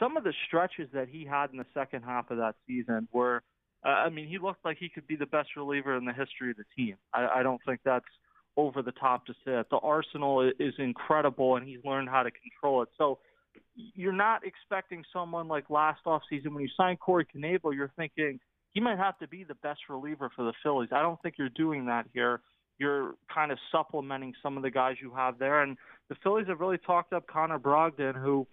some 0.00 0.16
of 0.16 0.24
the 0.24 0.32
stretches 0.46 0.88
that 0.92 1.08
he 1.08 1.24
had 1.24 1.50
in 1.50 1.58
the 1.58 1.66
second 1.74 2.02
half 2.02 2.30
of 2.30 2.38
that 2.38 2.54
season 2.66 3.06
were, 3.12 3.42
uh, 3.84 3.88
I 3.88 4.08
mean, 4.08 4.26
he 4.26 4.38
looked 4.38 4.64
like 4.64 4.78
he 4.78 4.88
could 4.88 5.06
be 5.06 5.16
the 5.16 5.26
best 5.26 5.50
reliever 5.56 5.96
in 5.96 6.04
the 6.04 6.12
history 6.12 6.50
of 6.50 6.56
the 6.56 6.64
team. 6.76 6.96
I, 7.14 7.28
I 7.36 7.42
don't 7.42 7.60
think 7.66 7.80
that's 7.84 8.04
over 8.56 8.82
the 8.82 8.92
top 8.92 9.24
to 9.26 9.32
say 9.44 9.52
it. 9.52 9.66
The 9.70 9.76
arsenal 9.76 10.50
is 10.58 10.74
incredible, 10.78 11.56
and 11.56 11.66
he's 11.66 11.78
learned 11.84 12.08
how 12.08 12.24
to 12.24 12.30
control 12.30 12.82
it. 12.82 12.88
So 12.98 13.20
you're 13.76 14.12
not 14.12 14.44
expecting 14.44 15.04
someone 15.12 15.46
like 15.46 15.70
last 15.70 16.00
offseason 16.04 16.52
when 16.52 16.62
you 16.62 16.68
signed 16.76 16.98
Corey 16.98 17.26
Knebel, 17.34 17.74
you're 17.74 17.92
thinking 17.96 18.40
he 18.72 18.80
might 18.80 18.98
have 18.98 19.16
to 19.18 19.28
be 19.28 19.44
the 19.44 19.54
best 19.56 19.80
reliever 19.88 20.30
for 20.34 20.44
the 20.44 20.52
Phillies. 20.62 20.90
I 20.92 21.02
don't 21.02 21.20
think 21.22 21.36
you're 21.38 21.48
doing 21.50 21.86
that 21.86 22.06
here. 22.12 22.40
You're 22.78 23.14
kind 23.32 23.52
of 23.52 23.58
supplementing 23.72 24.34
some 24.42 24.56
of 24.56 24.62
the 24.62 24.70
guys 24.70 24.96
you 25.00 25.12
have 25.14 25.38
there, 25.38 25.62
and 25.62 25.76
the 26.08 26.16
Phillies 26.22 26.48
have 26.48 26.60
really 26.60 26.78
talked 26.78 27.12
up 27.12 27.26
Connor 27.26 27.58
Brogdon, 27.58 28.20
who, 28.20 28.46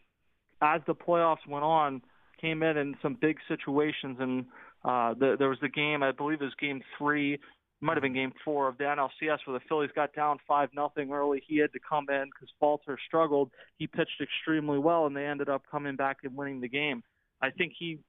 as 0.61 0.81
the 0.87 0.95
playoffs 0.95 1.47
went 1.47 1.63
on, 1.63 2.01
came 2.39 2.63
in 2.63 2.77
in 2.77 2.95
some 3.01 3.17
big 3.19 3.37
situations. 3.47 4.17
And 4.19 4.45
uh, 4.83 5.13
the, 5.13 5.35
there 5.37 5.49
was 5.49 5.59
the 5.61 5.69
game, 5.69 6.03
I 6.03 6.11
believe 6.11 6.41
it 6.41 6.45
was 6.45 6.53
Game 6.59 6.81
Three, 6.97 7.39
might 7.81 7.97
have 7.97 8.03
been 8.03 8.13
Game 8.13 8.33
Four 8.43 8.67
of 8.67 8.77
the 8.77 8.85
NLCS, 8.85 9.39
where 9.45 9.59
the 9.59 9.65
Phillies 9.67 9.91
got 9.95 10.13
down 10.13 10.37
five 10.47 10.69
nothing 10.73 11.11
early. 11.11 11.41
He 11.47 11.57
had 11.57 11.71
to 11.73 11.79
come 11.87 12.05
in 12.09 12.25
because 12.25 12.49
Falter 12.59 12.97
struggled. 13.07 13.51
He 13.77 13.87
pitched 13.87 14.21
extremely 14.21 14.79
well, 14.79 15.05
and 15.05 15.15
they 15.15 15.25
ended 15.25 15.49
up 15.49 15.63
coming 15.69 15.95
back 15.95 16.17
and 16.23 16.35
winning 16.35 16.61
the 16.61 16.69
game. 16.69 17.03
I 17.41 17.51
think 17.51 17.73
he 17.77 17.99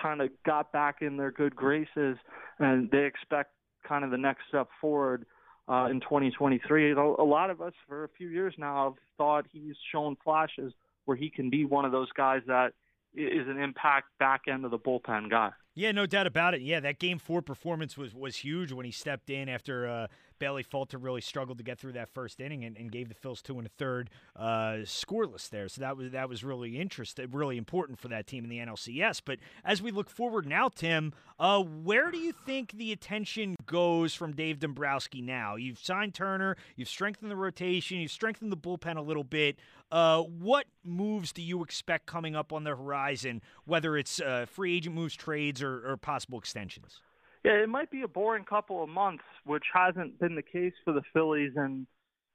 kind 0.00 0.20
of 0.20 0.30
got 0.44 0.72
back 0.72 0.96
in 1.00 1.16
their 1.16 1.30
good 1.30 1.56
graces, 1.56 2.16
and 2.58 2.90
they 2.90 3.04
expect 3.04 3.52
kind 3.86 4.04
of 4.04 4.10
the 4.10 4.18
next 4.18 4.42
step 4.48 4.68
forward 4.80 5.26
uh, 5.68 5.88
in 5.90 6.00
2023. 6.00 6.92
A 6.92 7.02
lot 7.02 7.50
of 7.50 7.60
us, 7.60 7.72
for 7.88 8.04
a 8.04 8.08
few 8.16 8.28
years 8.28 8.54
now, 8.58 8.84
have 8.84 9.02
thought 9.16 9.46
he's 9.50 9.74
shown 9.92 10.16
flashes 10.22 10.72
where 11.04 11.16
he 11.16 11.30
can 11.30 11.50
be 11.50 11.64
one 11.64 11.84
of 11.84 11.92
those 11.92 12.10
guys 12.16 12.42
that 12.46 12.72
is 13.14 13.48
an 13.48 13.58
impact 13.58 14.08
back 14.18 14.42
end 14.48 14.64
of 14.64 14.70
the 14.70 14.78
bullpen 14.78 15.30
guy. 15.30 15.50
Yeah, 15.74 15.92
no 15.92 16.06
doubt 16.06 16.26
about 16.26 16.54
it. 16.54 16.62
Yeah, 16.62 16.80
that 16.80 16.98
game 16.98 17.18
four 17.18 17.42
performance 17.42 17.98
was 17.98 18.14
was 18.14 18.36
huge 18.36 18.72
when 18.72 18.86
he 18.86 18.92
stepped 18.92 19.28
in 19.28 19.46
after 19.46 19.86
uh, 19.86 20.06
Bailey 20.38 20.62
Falter 20.62 20.96
really 20.96 21.20
struggled 21.20 21.58
to 21.58 21.64
get 21.64 21.78
through 21.78 21.92
that 21.92 22.08
first 22.08 22.40
inning 22.40 22.64
and, 22.64 22.78
and 22.78 22.90
gave 22.90 23.10
the 23.10 23.14
Phils 23.14 23.42
two 23.42 23.58
and 23.58 23.66
a 23.66 23.70
third 23.70 24.08
uh, 24.34 24.84
scoreless 24.84 25.50
there. 25.50 25.68
So 25.68 25.82
that 25.82 25.98
was 25.98 26.12
that 26.12 26.30
was 26.30 26.42
really 26.42 26.78
interesting, 26.78 27.30
really 27.30 27.58
important 27.58 27.98
for 27.98 28.08
that 28.08 28.26
team 28.26 28.42
in 28.44 28.48
the 28.48 28.58
NLCS. 28.58 29.20
But 29.22 29.38
as 29.66 29.82
we 29.82 29.90
look 29.90 30.08
forward 30.08 30.46
now, 30.46 30.70
Tim, 30.70 31.12
uh, 31.38 31.62
where 31.62 32.10
do 32.10 32.16
you 32.16 32.32
think 32.32 32.72
the 32.72 32.90
attention 32.90 33.54
goes 33.66 34.14
from 34.14 34.32
Dave 34.32 34.58
Dombrowski 34.58 35.20
now? 35.20 35.56
You've 35.56 35.78
signed 35.78 36.14
Turner, 36.14 36.56
you've 36.76 36.88
strengthened 36.88 37.30
the 37.30 37.36
rotation, 37.36 37.98
you've 37.98 38.12
strengthened 38.12 38.50
the 38.50 38.56
bullpen 38.56 38.96
a 38.96 39.02
little 39.02 39.24
bit. 39.24 39.58
Uh, 39.90 40.22
what 40.22 40.66
moves 40.84 41.32
do 41.32 41.42
you 41.42 41.62
expect 41.62 42.06
coming 42.06 42.34
up 42.34 42.52
on 42.52 42.64
the 42.64 42.70
horizon, 42.70 43.40
whether 43.64 43.96
it's 43.96 44.20
uh, 44.20 44.46
free 44.48 44.76
agent 44.76 44.94
moves, 44.94 45.14
trades, 45.14 45.62
or, 45.62 45.88
or 45.88 45.96
possible 45.96 46.38
extensions? 46.38 47.00
Yeah, 47.44 47.52
it 47.62 47.68
might 47.68 47.90
be 47.90 48.02
a 48.02 48.08
boring 48.08 48.44
couple 48.44 48.82
of 48.82 48.88
months, 48.88 49.22
which 49.44 49.62
hasn't 49.72 50.18
been 50.18 50.34
the 50.34 50.42
case 50.42 50.72
for 50.84 50.92
the 50.92 51.02
Phillies 51.12 51.52
in 51.56 51.86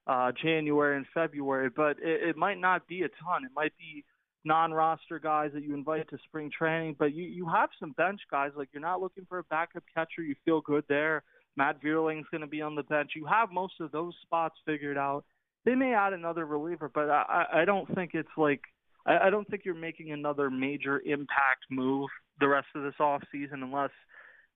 uh, 0.08 0.32
January 0.42 0.96
and 0.96 1.06
February, 1.14 1.70
but 1.70 1.98
it, 2.02 2.30
it 2.30 2.38
might 2.38 2.60
not 2.60 2.88
be 2.88 3.02
a 3.02 3.10
ton. 3.24 3.44
It 3.44 3.52
might 3.54 3.74
be 3.78 4.06
non-roster 4.44 5.20
guys 5.20 5.52
that 5.54 5.64
you 5.64 5.74
invite 5.74 6.10
to 6.10 6.18
spring 6.26 6.50
training, 6.58 6.96
but 6.98 7.14
you 7.14 7.26
you 7.26 7.48
have 7.48 7.70
some 7.80 7.92
bench 7.92 8.22
guys. 8.32 8.52
Like 8.56 8.70
you're 8.72 8.82
not 8.82 9.02
looking 9.02 9.26
for 9.28 9.40
a 9.40 9.44
backup 9.44 9.84
catcher. 9.94 10.24
You 10.24 10.36
feel 10.46 10.62
good 10.62 10.84
there. 10.90 11.24
Matt 11.58 11.82
Vierling's 11.82 12.26
going 12.32 12.42
to 12.42 12.48
be 12.48 12.62
on 12.62 12.76
the 12.76 12.84
bench. 12.84 13.12
You 13.16 13.26
have 13.26 13.52
most 13.52 13.74
of 13.82 13.92
those 13.92 14.14
spots 14.22 14.56
figured 14.66 14.98
out. 14.98 15.26
They 15.66 15.76
may 15.76 15.94
add 15.94 16.14
another 16.14 16.46
reliever, 16.46 16.90
but 16.94 17.10
I 17.10 17.46
I 17.54 17.66
don't 17.66 17.94
think 17.96 18.12
it's 18.14 18.30
like 18.38 18.62
I, 19.06 19.28
I 19.28 19.30
don't 19.30 19.48
think 19.50 19.64
you're 19.66 19.76
making 19.76 20.12
another 20.12 20.50
major 20.50 21.02
impact 21.06 21.66
move 21.70 22.10
the 22.40 22.48
rest 22.48 22.68
of 22.76 22.84
this 22.84 22.96
off 23.00 23.22
season 23.32 23.64
unless 23.64 23.92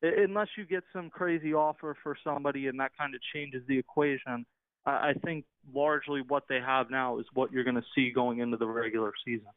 unless 0.01 0.47
you 0.57 0.65
get 0.65 0.83
some 0.93 1.09
crazy 1.09 1.53
offer 1.53 1.95
for 2.03 2.17
somebody 2.23 2.67
and 2.67 2.79
that 2.79 2.91
kind 2.97 3.15
of 3.15 3.21
changes 3.33 3.63
the 3.67 3.77
equation, 3.77 4.45
I 4.85 5.13
think 5.23 5.45
largely 5.73 6.21
what 6.27 6.43
they 6.47 6.59
have 6.59 6.91
now 6.91 7.19
is 7.19 7.25
what 7.33 7.51
you're 7.51 7.63
going 7.63 7.75
to 7.75 7.85
see 7.95 8.11
going 8.11 8.39
into 8.39 8.57
the 8.57 8.67
regular 8.67 9.13
season. 9.25 9.47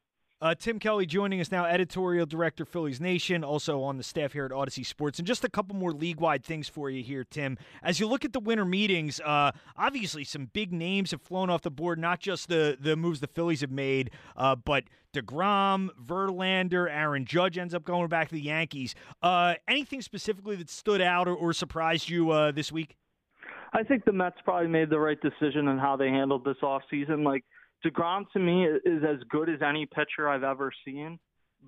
Uh, 0.40 0.54
Tim 0.54 0.78
Kelly 0.78 1.04
joining 1.04 1.40
us 1.40 1.50
now, 1.50 1.64
editorial 1.64 2.24
director, 2.24 2.64
Phillies 2.64 3.00
Nation, 3.00 3.42
also 3.42 3.82
on 3.82 3.96
the 3.96 4.04
staff 4.04 4.32
here 4.32 4.44
at 4.44 4.52
Audacy 4.52 4.86
Sports. 4.86 5.18
And 5.18 5.26
just 5.26 5.42
a 5.42 5.48
couple 5.48 5.74
more 5.74 5.90
league 5.90 6.20
wide 6.20 6.44
things 6.44 6.68
for 6.68 6.88
you 6.88 7.02
here, 7.02 7.24
Tim. 7.24 7.58
As 7.82 7.98
you 7.98 8.06
look 8.06 8.24
at 8.24 8.32
the 8.32 8.38
winter 8.38 8.64
meetings, 8.64 9.18
uh, 9.18 9.50
obviously 9.76 10.22
some 10.22 10.48
big 10.52 10.72
names 10.72 11.10
have 11.10 11.22
flown 11.22 11.50
off 11.50 11.62
the 11.62 11.72
board, 11.72 11.98
not 11.98 12.20
just 12.20 12.48
the, 12.48 12.78
the 12.80 12.94
moves 12.94 13.18
the 13.18 13.26
Phillies 13.26 13.62
have 13.62 13.72
made, 13.72 14.12
uh, 14.36 14.54
but 14.54 14.84
DeGrom, 15.12 15.88
Verlander, 16.00 16.88
Aaron 16.88 17.24
Judge 17.24 17.58
ends 17.58 17.74
up 17.74 17.82
going 17.82 18.06
back 18.06 18.28
to 18.28 18.36
the 18.36 18.40
Yankees. 18.40 18.94
Uh, 19.20 19.54
anything 19.66 20.00
specifically 20.02 20.54
that 20.54 20.70
stood 20.70 21.00
out 21.00 21.26
or, 21.26 21.34
or 21.34 21.52
surprised 21.52 22.08
you 22.08 22.30
uh, 22.30 22.52
this 22.52 22.70
week? 22.70 22.96
I 23.72 23.82
think 23.82 24.04
the 24.04 24.12
Mets 24.12 24.36
probably 24.44 24.68
made 24.68 24.88
the 24.88 25.00
right 25.00 25.18
decision 25.20 25.66
in 25.66 25.78
how 25.78 25.96
they 25.96 26.10
handled 26.10 26.44
this 26.44 26.58
offseason. 26.62 27.24
Like, 27.24 27.44
DeGrom 27.84 28.30
to 28.32 28.38
me 28.38 28.64
is 28.66 29.02
as 29.04 29.18
good 29.28 29.48
as 29.48 29.62
any 29.62 29.86
pitcher 29.86 30.28
I've 30.28 30.42
ever 30.42 30.72
seen, 30.84 31.18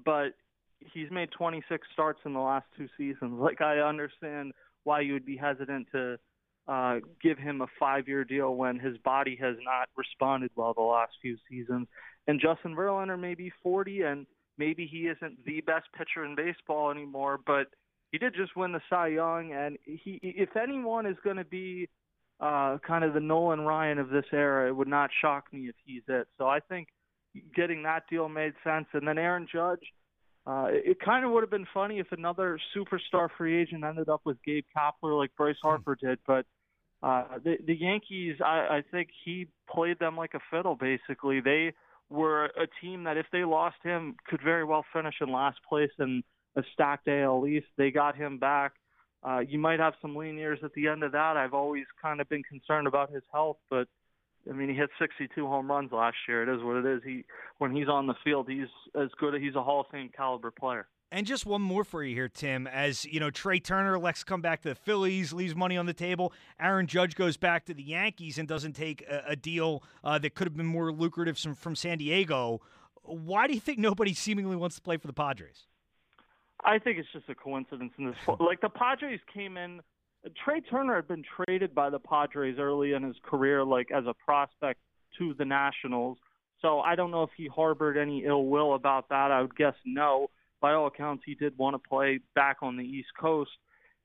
but 0.04 0.34
he's 0.80 1.10
made 1.10 1.30
26 1.32 1.86
starts 1.92 2.20
in 2.24 2.32
the 2.32 2.40
last 2.40 2.66
two 2.76 2.88
seasons. 2.96 3.32
Like 3.40 3.60
I 3.60 3.78
understand 3.78 4.52
why 4.84 5.00
you 5.00 5.12
would 5.12 5.26
be 5.26 5.36
hesitant 5.36 5.88
to 5.92 6.18
uh, 6.68 6.96
give 7.22 7.38
him 7.38 7.60
a 7.60 7.66
five-year 7.78 8.24
deal 8.24 8.54
when 8.54 8.78
his 8.78 8.96
body 8.98 9.36
has 9.40 9.56
not 9.64 9.88
responded 9.96 10.50
well 10.56 10.74
the 10.74 10.82
last 10.82 11.12
few 11.20 11.36
seasons. 11.48 11.88
And 12.26 12.40
Justin 12.40 12.74
Verlander 12.74 13.18
may 13.18 13.34
be 13.34 13.52
40, 13.62 14.02
and 14.02 14.26
maybe 14.56 14.86
he 14.86 15.08
isn't 15.08 15.44
the 15.44 15.60
best 15.62 15.86
pitcher 15.96 16.24
in 16.24 16.34
baseball 16.34 16.90
anymore, 16.90 17.40
but 17.46 17.68
he 18.12 18.18
did 18.18 18.34
just 18.34 18.56
win 18.56 18.72
the 18.72 18.80
Cy 18.88 19.08
Young, 19.08 19.52
and 19.52 19.78
he, 19.84 20.20
if 20.22 20.56
anyone 20.56 21.06
is 21.06 21.16
going 21.22 21.36
to 21.36 21.44
be 21.44 21.88
uh, 22.40 22.78
kind 22.86 23.04
of 23.04 23.14
the 23.14 23.20
Nolan 23.20 23.60
Ryan 23.60 23.98
of 23.98 24.08
this 24.08 24.24
era. 24.32 24.68
It 24.68 24.76
would 24.76 24.88
not 24.88 25.10
shock 25.20 25.52
me 25.52 25.68
if 25.68 25.74
he's 25.84 26.02
it. 26.08 26.26
So 26.38 26.46
I 26.46 26.60
think 26.60 26.88
getting 27.54 27.82
that 27.84 28.04
deal 28.10 28.28
made 28.28 28.54
sense. 28.64 28.86
And 28.92 29.06
then 29.06 29.18
Aaron 29.18 29.46
Judge, 29.52 29.82
uh, 30.46 30.66
it, 30.70 30.92
it 30.92 30.96
kind 31.04 31.24
of 31.24 31.32
would 31.32 31.42
have 31.42 31.50
been 31.50 31.66
funny 31.72 31.98
if 31.98 32.10
another 32.12 32.58
superstar 32.76 33.28
free 33.36 33.60
agent 33.60 33.84
ended 33.84 34.08
up 34.08 34.22
with 34.24 34.38
Gabe 34.44 34.64
Kapler 34.76 35.16
like 35.16 35.30
Bryce 35.36 35.56
hmm. 35.62 35.68
Harper 35.68 35.96
did. 36.00 36.18
But 36.26 36.46
uh, 37.02 37.38
the, 37.44 37.56
the 37.66 37.74
Yankees, 37.74 38.36
I, 38.44 38.78
I 38.78 38.84
think 38.90 39.10
he 39.24 39.48
played 39.68 39.98
them 39.98 40.16
like 40.16 40.34
a 40.34 40.40
fiddle. 40.50 40.76
Basically, 40.76 41.40
they 41.40 41.74
were 42.08 42.46
a 42.46 42.66
team 42.80 43.04
that 43.04 43.16
if 43.16 43.26
they 43.32 43.44
lost 43.44 43.76
him, 43.82 44.16
could 44.26 44.40
very 44.42 44.64
well 44.64 44.84
finish 44.92 45.14
in 45.20 45.30
last 45.30 45.58
place 45.68 45.90
in 45.98 46.22
a 46.56 46.62
stacked 46.72 47.06
AL 47.08 47.46
East. 47.46 47.66
They 47.76 47.90
got 47.90 48.16
him 48.16 48.38
back. 48.38 48.72
Uh, 49.22 49.40
you 49.40 49.58
might 49.58 49.80
have 49.80 49.94
some 50.00 50.16
lean 50.16 50.36
years 50.36 50.58
at 50.62 50.72
the 50.74 50.88
end 50.88 51.02
of 51.02 51.12
that. 51.12 51.36
I've 51.36 51.54
always 51.54 51.84
kind 52.00 52.20
of 52.20 52.28
been 52.28 52.42
concerned 52.42 52.86
about 52.86 53.12
his 53.12 53.22
health, 53.32 53.58
but 53.68 53.86
I 54.48 54.54
mean, 54.54 54.70
he 54.70 54.74
hit 54.74 54.88
62 54.98 55.46
home 55.46 55.70
runs 55.70 55.92
last 55.92 56.16
year. 56.26 56.42
It 56.42 56.54
is 56.54 56.62
what 56.62 56.76
it 56.76 56.86
is. 56.86 57.02
He 57.04 57.24
when 57.58 57.74
he's 57.74 57.88
on 57.88 58.06
the 58.06 58.14
field, 58.24 58.48
he's 58.48 58.68
as 58.98 59.10
good. 59.18 59.34
He's 59.40 59.54
a 59.54 59.62
Hall 59.62 59.80
of 59.80 59.86
Fame 59.92 60.10
caliber 60.16 60.50
player. 60.50 60.88
And 61.12 61.26
just 61.26 61.44
one 61.44 61.60
more 61.60 61.82
for 61.82 62.04
you 62.04 62.14
here, 62.14 62.28
Tim. 62.28 62.68
As 62.68 63.04
you 63.04 63.18
know, 63.18 63.30
Trey 63.30 63.58
Turner 63.58 63.94
elects 63.94 64.22
come 64.22 64.40
back 64.40 64.62
to 64.62 64.68
the 64.68 64.74
Phillies, 64.74 65.32
leaves 65.32 65.56
money 65.56 65.76
on 65.76 65.86
the 65.86 65.92
table. 65.92 66.32
Aaron 66.58 66.86
Judge 66.86 67.16
goes 67.16 67.36
back 67.36 67.64
to 67.66 67.74
the 67.74 67.82
Yankees 67.82 68.38
and 68.38 68.46
doesn't 68.46 68.74
take 68.74 69.02
a, 69.02 69.24
a 69.30 69.36
deal 69.36 69.82
uh, 70.04 70.18
that 70.18 70.34
could 70.34 70.46
have 70.46 70.56
been 70.56 70.66
more 70.66 70.92
lucrative 70.92 71.36
from, 71.36 71.54
from 71.54 71.74
San 71.74 71.98
Diego. 71.98 72.60
Why 73.02 73.48
do 73.48 73.54
you 73.54 73.60
think 73.60 73.78
nobody 73.78 74.14
seemingly 74.14 74.56
wants 74.56 74.76
to 74.76 74.82
play 74.82 74.98
for 74.98 75.08
the 75.08 75.12
Padres? 75.12 75.66
I 76.64 76.78
think 76.78 76.98
it's 76.98 77.08
just 77.12 77.28
a 77.28 77.34
coincidence 77.34 77.92
in 77.98 78.06
this. 78.06 78.16
Like 78.40 78.60
the 78.60 78.68
Padres 78.68 79.20
came 79.32 79.56
in. 79.56 79.80
Trey 80.44 80.60
Turner 80.60 80.96
had 80.96 81.08
been 81.08 81.24
traded 81.36 81.74
by 81.74 81.88
the 81.90 81.98
Padres 81.98 82.58
early 82.58 82.92
in 82.92 83.02
his 83.02 83.16
career, 83.22 83.64
like 83.64 83.90
as 83.90 84.04
a 84.06 84.14
prospect 84.14 84.80
to 85.18 85.34
the 85.34 85.44
Nationals. 85.44 86.18
So 86.60 86.80
I 86.80 86.94
don't 86.94 87.10
know 87.10 87.22
if 87.22 87.30
he 87.36 87.48
harbored 87.48 87.96
any 87.96 88.24
ill 88.26 88.44
will 88.46 88.74
about 88.74 89.08
that. 89.08 89.30
I 89.30 89.40
would 89.40 89.56
guess 89.56 89.74
no. 89.86 90.28
By 90.60 90.74
all 90.74 90.86
accounts, 90.86 91.22
he 91.24 91.34
did 91.34 91.56
want 91.56 91.74
to 91.74 91.88
play 91.88 92.20
back 92.34 92.58
on 92.60 92.76
the 92.76 92.84
East 92.84 93.08
Coast. 93.18 93.50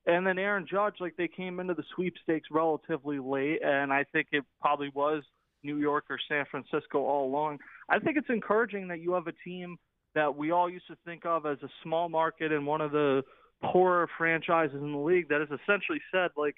And 0.06 0.26
then 0.26 0.38
Aaron 0.38 0.66
Judge, 0.70 0.94
like 1.00 1.16
they 1.16 1.28
came 1.28 1.60
into 1.60 1.74
the 1.74 1.84
sweepstakes 1.94 2.48
relatively 2.50 3.18
late, 3.18 3.60
and 3.62 3.92
I 3.92 4.04
think 4.12 4.28
it 4.32 4.44
probably 4.60 4.90
was 4.94 5.22
New 5.64 5.76
York 5.76 6.04
or 6.08 6.18
San 6.28 6.44
Francisco 6.50 7.00
all 7.00 7.26
along. 7.26 7.58
I 7.88 7.98
think 7.98 8.16
it's 8.16 8.30
encouraging 8.30 8.88
that 8.88 9.00
you 9.00 9.12
have 9.12 9.26
a 9.26 9.32
team 9.44 9.76
that 10.16 10.34
we 10.34 10.50
all 10.50 10.68
used 10.68 10.86
to 10.88 10.96
think 11.04 11.24
of 11.24 11.46
as 11.46 11.58
a 11.62 11.68
small 11.82 12.08
market 12.08 12.50
and 12.50 12.66
one 12.66 12.80
of 12.80 12.90
the 12.90 13.22
poorer 13.62 14.08
franchises 14.18 14.76
in 14.76 14.92
the 14.92 14.98
league 14.98 15.28
that 15.28 15.40
has 15.40 15.48
essentially 15.62 16.00
said 16.12 16.30
like 16.36 16.56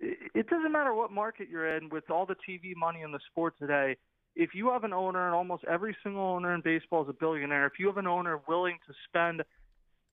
it 0.00 0.48
doesn't 0.48 0.70
matter 0.70 0.94
what 0.94 1.10
market 1.10 1.48
you're 1.50 1.76
in 1.76 1.88
with 1.88 2.08
all 2.08 2.24
the 2.24 2.36
TV 2.48 2.72
money 2.76 3.02
in 3.02 3.10
the 3.10 3.18
sport 3.30 3.54
today. 3.58 3.96
If 4.36 4.50
you 4.54 4.70
have 4.70 4.84
an 4.84 4.92
owner, 4.92 5.26
and 5.26 5.34
almost 5.34 5.64
every 5.64 5.96
single 6.04 6.22
owner 6.22 6.54
in 6.54 6.60
baseball 6.60 7.02
is 7.02 7.08
a 7.08 7.12
billionaire, 7.12 7.66
if 7.66 7.72
you 7.80 7.88
have 7.88 7.96
an 7.96 8.06
owner 8.06 8.40
willing 8.46 8.78
to 8.86 8.94
spend, 9.08 9.42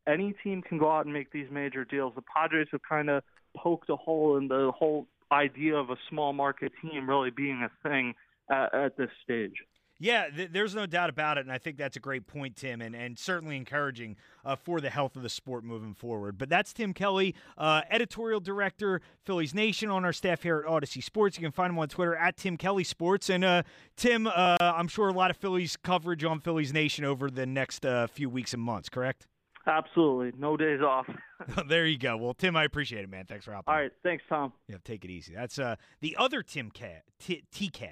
any 0.08 0.34
team 0.44 0.64
can 0.64 0.80
go 0.80 0.92
out 0.92 1.06
and 1.06 1.14
make 1.14 1.32
these 1.32 1.46
major 1.52 1.86
deals. 1.86 2.14
The 2.16 2.24
Padres 2.36 2.68
have 2.72 2.82
kind 2.88 3.12
of 3.12 3.22
poked 3.56 3.92
a 3.92 3.96
hole 3.96 4.38
in 4.38 4.48
the 4.48 4.72
whole 4.76 5.08
idea 5.32 5.76
of 5.76 5.92
a 5.92 5.98
small 6.10 6.34
market 6.34 6.72
team 6.82 7.08
really 7.08 7.30
being 7.30 7.62
a 7.62 7.88
thing 7.88 8.16
at, 8.50 8.74
at 8.74 8.98
this 8.98 9.10
stage. 9.24 9.54
Yeah, 10.00 10.30
th- 10.30 10.50
there's 10.52 10.76
no 10.76 10.86
doubt 10.86 11.10
about 11.10 11.38
it, 11.38 11.42
and 11.42 11.52
I 11.52 11.58
think 11.58 11.78
that's 11.78 11.96
a 11.96 12.00
great 12.00 12.28
point, 12.28 12.58
Tim, 12.58 12.82
and, 12.82 12.96
and 12.96 13.18
certainly 13.18 13.56
encouraging 13.56 14.18
uh, 14.44 14.56
for 14.56 14.82
the 14.82 14.90
health 14.90 15.16
of 15.16 15.24
the 15.24 15.30
sport 15.30 15.64
moving 15.64 15.94
forward. 15.94 16.38
But 16.38 16.50
that's 16.50 16.74
Tim 16.74 16.94
Kelly, 16.94 17.34
uh, 17.58 17.82
editorial 17.90 18.40
director, 18.42 19.02
Phillies 19.24 19.54
Nation, 19.54 19.90
on 19.90 20.04
our 20.04 20.14
staff 20.14 20.44
here 20.44 20.58
at 20.60 20.70
Audacy 20.70 21.02
Sports. 21.02 21.38
You 21.38 21.44
can 21.44 21.52
find 21.52 21.72
him 21.72 21.80
on 21.80 21.88
Twitter 21.88 22.16
at 22.16 22.36
Tim 22.36 22.58
Kelly 22.58 22.84
Sports. 22.84 23.30
And 23.30 23.46
uh, 23.46 23.64
Tim, 23.96 24.28
uh, 24.28 24.58
I'm 24.60 24.88
sure 24.88 25.08
a 25.08 25.14
lot 25.14 25.32
of 25.32 25.38
Phillies 25.38 25.78
coverage 25.78 26.24
on 26.24 26.40
Phillies 26.42 26.74
Nation 26.74 27.06
over 27.06 27.30
the 27.30 27.46
next 27.46 27.86
uh, 27.86 28.08
few 28.08 28.30
weeks 28.30 28.54
and 28.54 28.62
months, 28.62 28.90
correct? 28.90 29.28
Absolutely, 29.68 30.32
no 30.38 30.56
days 30.58 30.82
off. 30.82 31.08
there 31.68 31.86
you 31.86 31.98
go. 31.98 32.18
Well, 32.18 32.34
Tim, 32.34 32.56
I 32.56 32.66
appreciate 32.66 33.04
it, 33.04 33.10
man. 33.10 33.26
Thanks 33.26 33.46
for 33.46 33.54
hopping. 33.54 33.74
All 33.74 33.80
right, 33.80 33.92
thanks, 34.04 34.24
Tom. 34.30 34.54
Yeah, 34.68 34.78
take 34.84 35.04
it 35.04 35.10
easy. 35.10 35.34
That's 35.34 35.58
uh, 35.58 35.76
the 36.02 36.16
other 36.20 36.44
Tim 36.44 36.70
K- 36.70 37.02
T- 37.20 37.44
TK. 37.52 37.90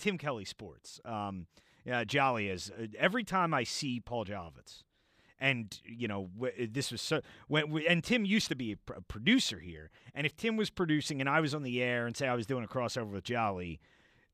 Tim 0.00 0.18
Kelly 0.18 0.44
Sports. 0.44 1.00
Um, 1.04 1.46
yeah, 1.84 2.04
Jolly 2.04 2.48
is 2.48 2.70
uh, 2.70 2.86
every 2.98 3.24
time 3.24 3.54
I 3.54 3.64
see 3.64 4.00
Paul 4.00 4.24
Jolovitz, 4.24 4.82
and 5.38 5.80
you 5.84 6.08
know 6.08 6.30
w- 6.38 6.68
this 6.70 6.92
was 6.92 7.00
so 7.00 7.22
when 7.48 7.70
we, 7.70 7.86
and 7.86 8.04
Tim 8.04 8.24
used 8.24 8.48
to 8.48 8.54
be 8.54 8.72
a, 8.72 8.76
pr- 8.76 8.94
a, 8.94 9.02
producer 9.02 9.58
here, 9.58 9.90
and 10.14 10.26
if 10.26 10.36
Tim 10.36 10.56
was 10.56 10.70
producing 10.70 11.20
and 11.20 11.28
I 11.28 11.40
was 11.40 11.54
on 11.54 11.62
the 11.62 11.82
air 11.82 12.06
and 12.06 12.16
say 12.16 12.28
I 12.28 12.34
was 12.34 12.46
doing 12.46 12.64
a 12.64 12.68
crossover 12.68 13.10
with 13.10 13.24
Jolly, 13.24 13.80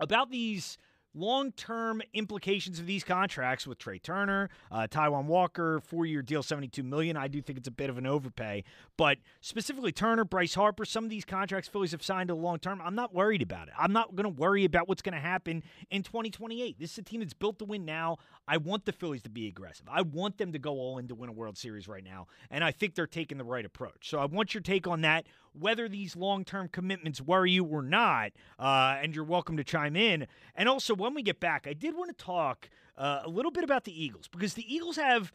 about 0.00 0.30
these 0.30 0.78
long 1.14 1.52
term 1.52 2.02
implications 2.12 2.78
of 2.78 2.86
these 2.86 3.04
contracts 3.04 3.66
with 3.66 3.78
Trey 3.78 3.98
Turner, 3.98 4.50
uh, 4.70 4.86
Taijuan 4.90 5.24
Walker, 5.24 5.80
four 5.80 6.06
year 6.06 6.22
deal, 6.22 6.42
72 6.42 6.82
million. 6.82 7.16
I 7.16 7.28
do 7.28 7.40
think 7.40 7.58
it's 7.58 7.68
a 7.68 7.72
bit 7.72 7.90
of 7.90 7.98
an 7.98 8.06
overpay. 8.06 8.64
But 8.96 9.18
specifically, 9.40 9.92
Turner, 9.92 10.24
Bryce 10.24 10.54
Harper, 10.54 10.84
some 10.84 11.04
of 11.04 11.10
these 11.10 11.24
contracts 11.24 11.68
Phillies 11.68 11.92
have 11.92 12.02
signed 12.02 12.28
to 12.28 12.34
long 12.34 12.58
term. 12.58 12.80
I'm 12.84 12.94
not 12.94 13.14
worried 13.14 13.42
about 13.42 13.68
it. 13.68 13.74
I'm 13.78 13.92
not 13.92 14.14
going 14.14 14.24
to 14.24 14.40
worry 14.40 14.64
about 14.64 14.88
what's 14.88 15.02
going 15.02 15.14
to 15.14 15.20
happen 15.20 15.62
in 15.90 16.02
2028. 16.02 16.78
This 16.78 16.92
is 16.92 16.98
a 16.98 17.02
team 17.02 17.20
that's 17.20 17.34
built 17.34 17.58
to 17.60 17.64
win 17.64 17.84
now. 17.84 18.18
I 18.46 18.58
want 18.58 18.84
the 18.84 18.92
Phillies 18.92 19.22
to 19.22 19.30
be 19.30 19.46
aggressive. 19.46 19.86
I 19.90 20.02
want 20.02 20.38
them 20.38 20.52
to 20.52 20.58
go 20.58 20.72
all 20.72 20.98
in 20.98 21.08
to 21.08 21.14
win 21.14 21.30
a 21.30 21.32
World 21.32 21.56
Series 21.56 21.88
right 21.88 22.04
now. 22.04 22.26
And 22.50 22.62
I 22.62 22.72
think 22.72 22.94
they're 22.94 23.06
taking 23.06 23.38
the 23.38 23.44
right 23.44 23.64
approach. 23.64 24.08
So 24.10 24.18
I 24.18 24.26
want 24.26 24.54
your 24.54 24.60
take 24.60 24.86
on 24.86 25.02
that 25.02 25.26
whether 25.58 25.88
these 25.88 26.16
long 26.16 26.44
term 26.44 26.68
commitments 26.68 27.20
worry 27.20 27.52
you 27.52 27.64
or 27.64 27.82
not. 27.82 28.32
Uh, 28.58 28.96
and 29.02 29.14
you're 29.14 29.24
welcome 29.24 29.56
to 29.56 29.64
chime 29.64 29.96
in. 29.96 30.26
And 30.54 30.68
also, 30.68 30.94
when 30.94 31.14
we 31.14 31.22
get 31.22 31.40
back, 31.40 31.66
I 31.68 31.72
did 31.72 31.96
want 31.96 32.16
to 32.16 32.24
talk 32.24 32.68
uh, 32.96 33.22
a 33.24 33.28
little 33.28 33.50
bit 33.50 33.64
about 33.64 33.84
the 33.84 34.04
Eagles 34.04 34.28
because 34.28 34.54
the 34.54 34.74
Eagles 34.74 34.96
have, 34.96 35.32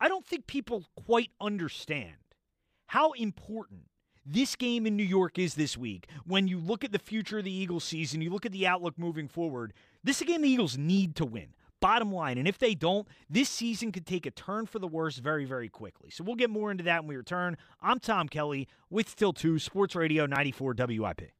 I 0.00 0.08
don't 0.08 0.26
think 0.26 0.46
people 0.46 0.84
quite 1.06 1.30
understand 1.40 2.14
how 2.86 3.12
important 3.12 3.82
this 4.24 4.56
game 4.56 4.86
in 4.86 4.96
New 4.96 5.04
York 5.04 5.38
is 5.38 5.54
this 5.54 5.76
week. 5.76 6.06
When 6.26 6.48
you 6.48 6.58
look 6.58 6.84
at 6.84 6.92
the 6.92 6.98
future 6.98 7.38
of 7.38 7.44
the 7.44 7.52
Eagles 7.52 7.84
season, 7.84 8.20
you 8.20 8.30
look 8.30 8.46
at 8.46 8.52
the 8.52 8.66
outlook 8.66 8.98
moving 8.98 9.28
forward, 9.28 9.72
this 10.04 10.16
is 10.16 10.22
a 10.22 10.24
game 10.26 10.42
the 10.42 10.48
Eagles 10.48 10.76
need 10.76 11.16
to 11.16 11.24
win. 11.24 11.54
Bottom 11.80 12.12
line, 12.12 12.36
and 12.36 12.46
if 12.46 12.58
they 12.58 12.74
don't, 12.74 13.08
this 13.30 13.48
season 13.48 13.90
could 13.90 14.06
take 14.06 14.26
a 14.26 14.30
turn 14.30 14.66
for 14.66 14.78
the 14.78 14.86
worse 14.86 15.16
very, 15.16 15.46
very 15.46 15.68
quickly. 15.70 16.10
So 16.10 16.22
we'll 16.22 16.36
get 16.36 16.50
more 16.50 16.70
into 16.70 16.84
that 16.84 17.02
when 17.02 17.08
we 17.08 17.16
return. 17.16 17.56
I'm 17.80 17.98
Tom 17.98 18.28
Kelly 18.28 18.68
with 18.90 19.08
Still 19.08 19.32
2 19.32 19.58
Sports 19.58 19.94
Radio 19.96 20.26
94 20.26 20.74
WIP. 20.76 21.32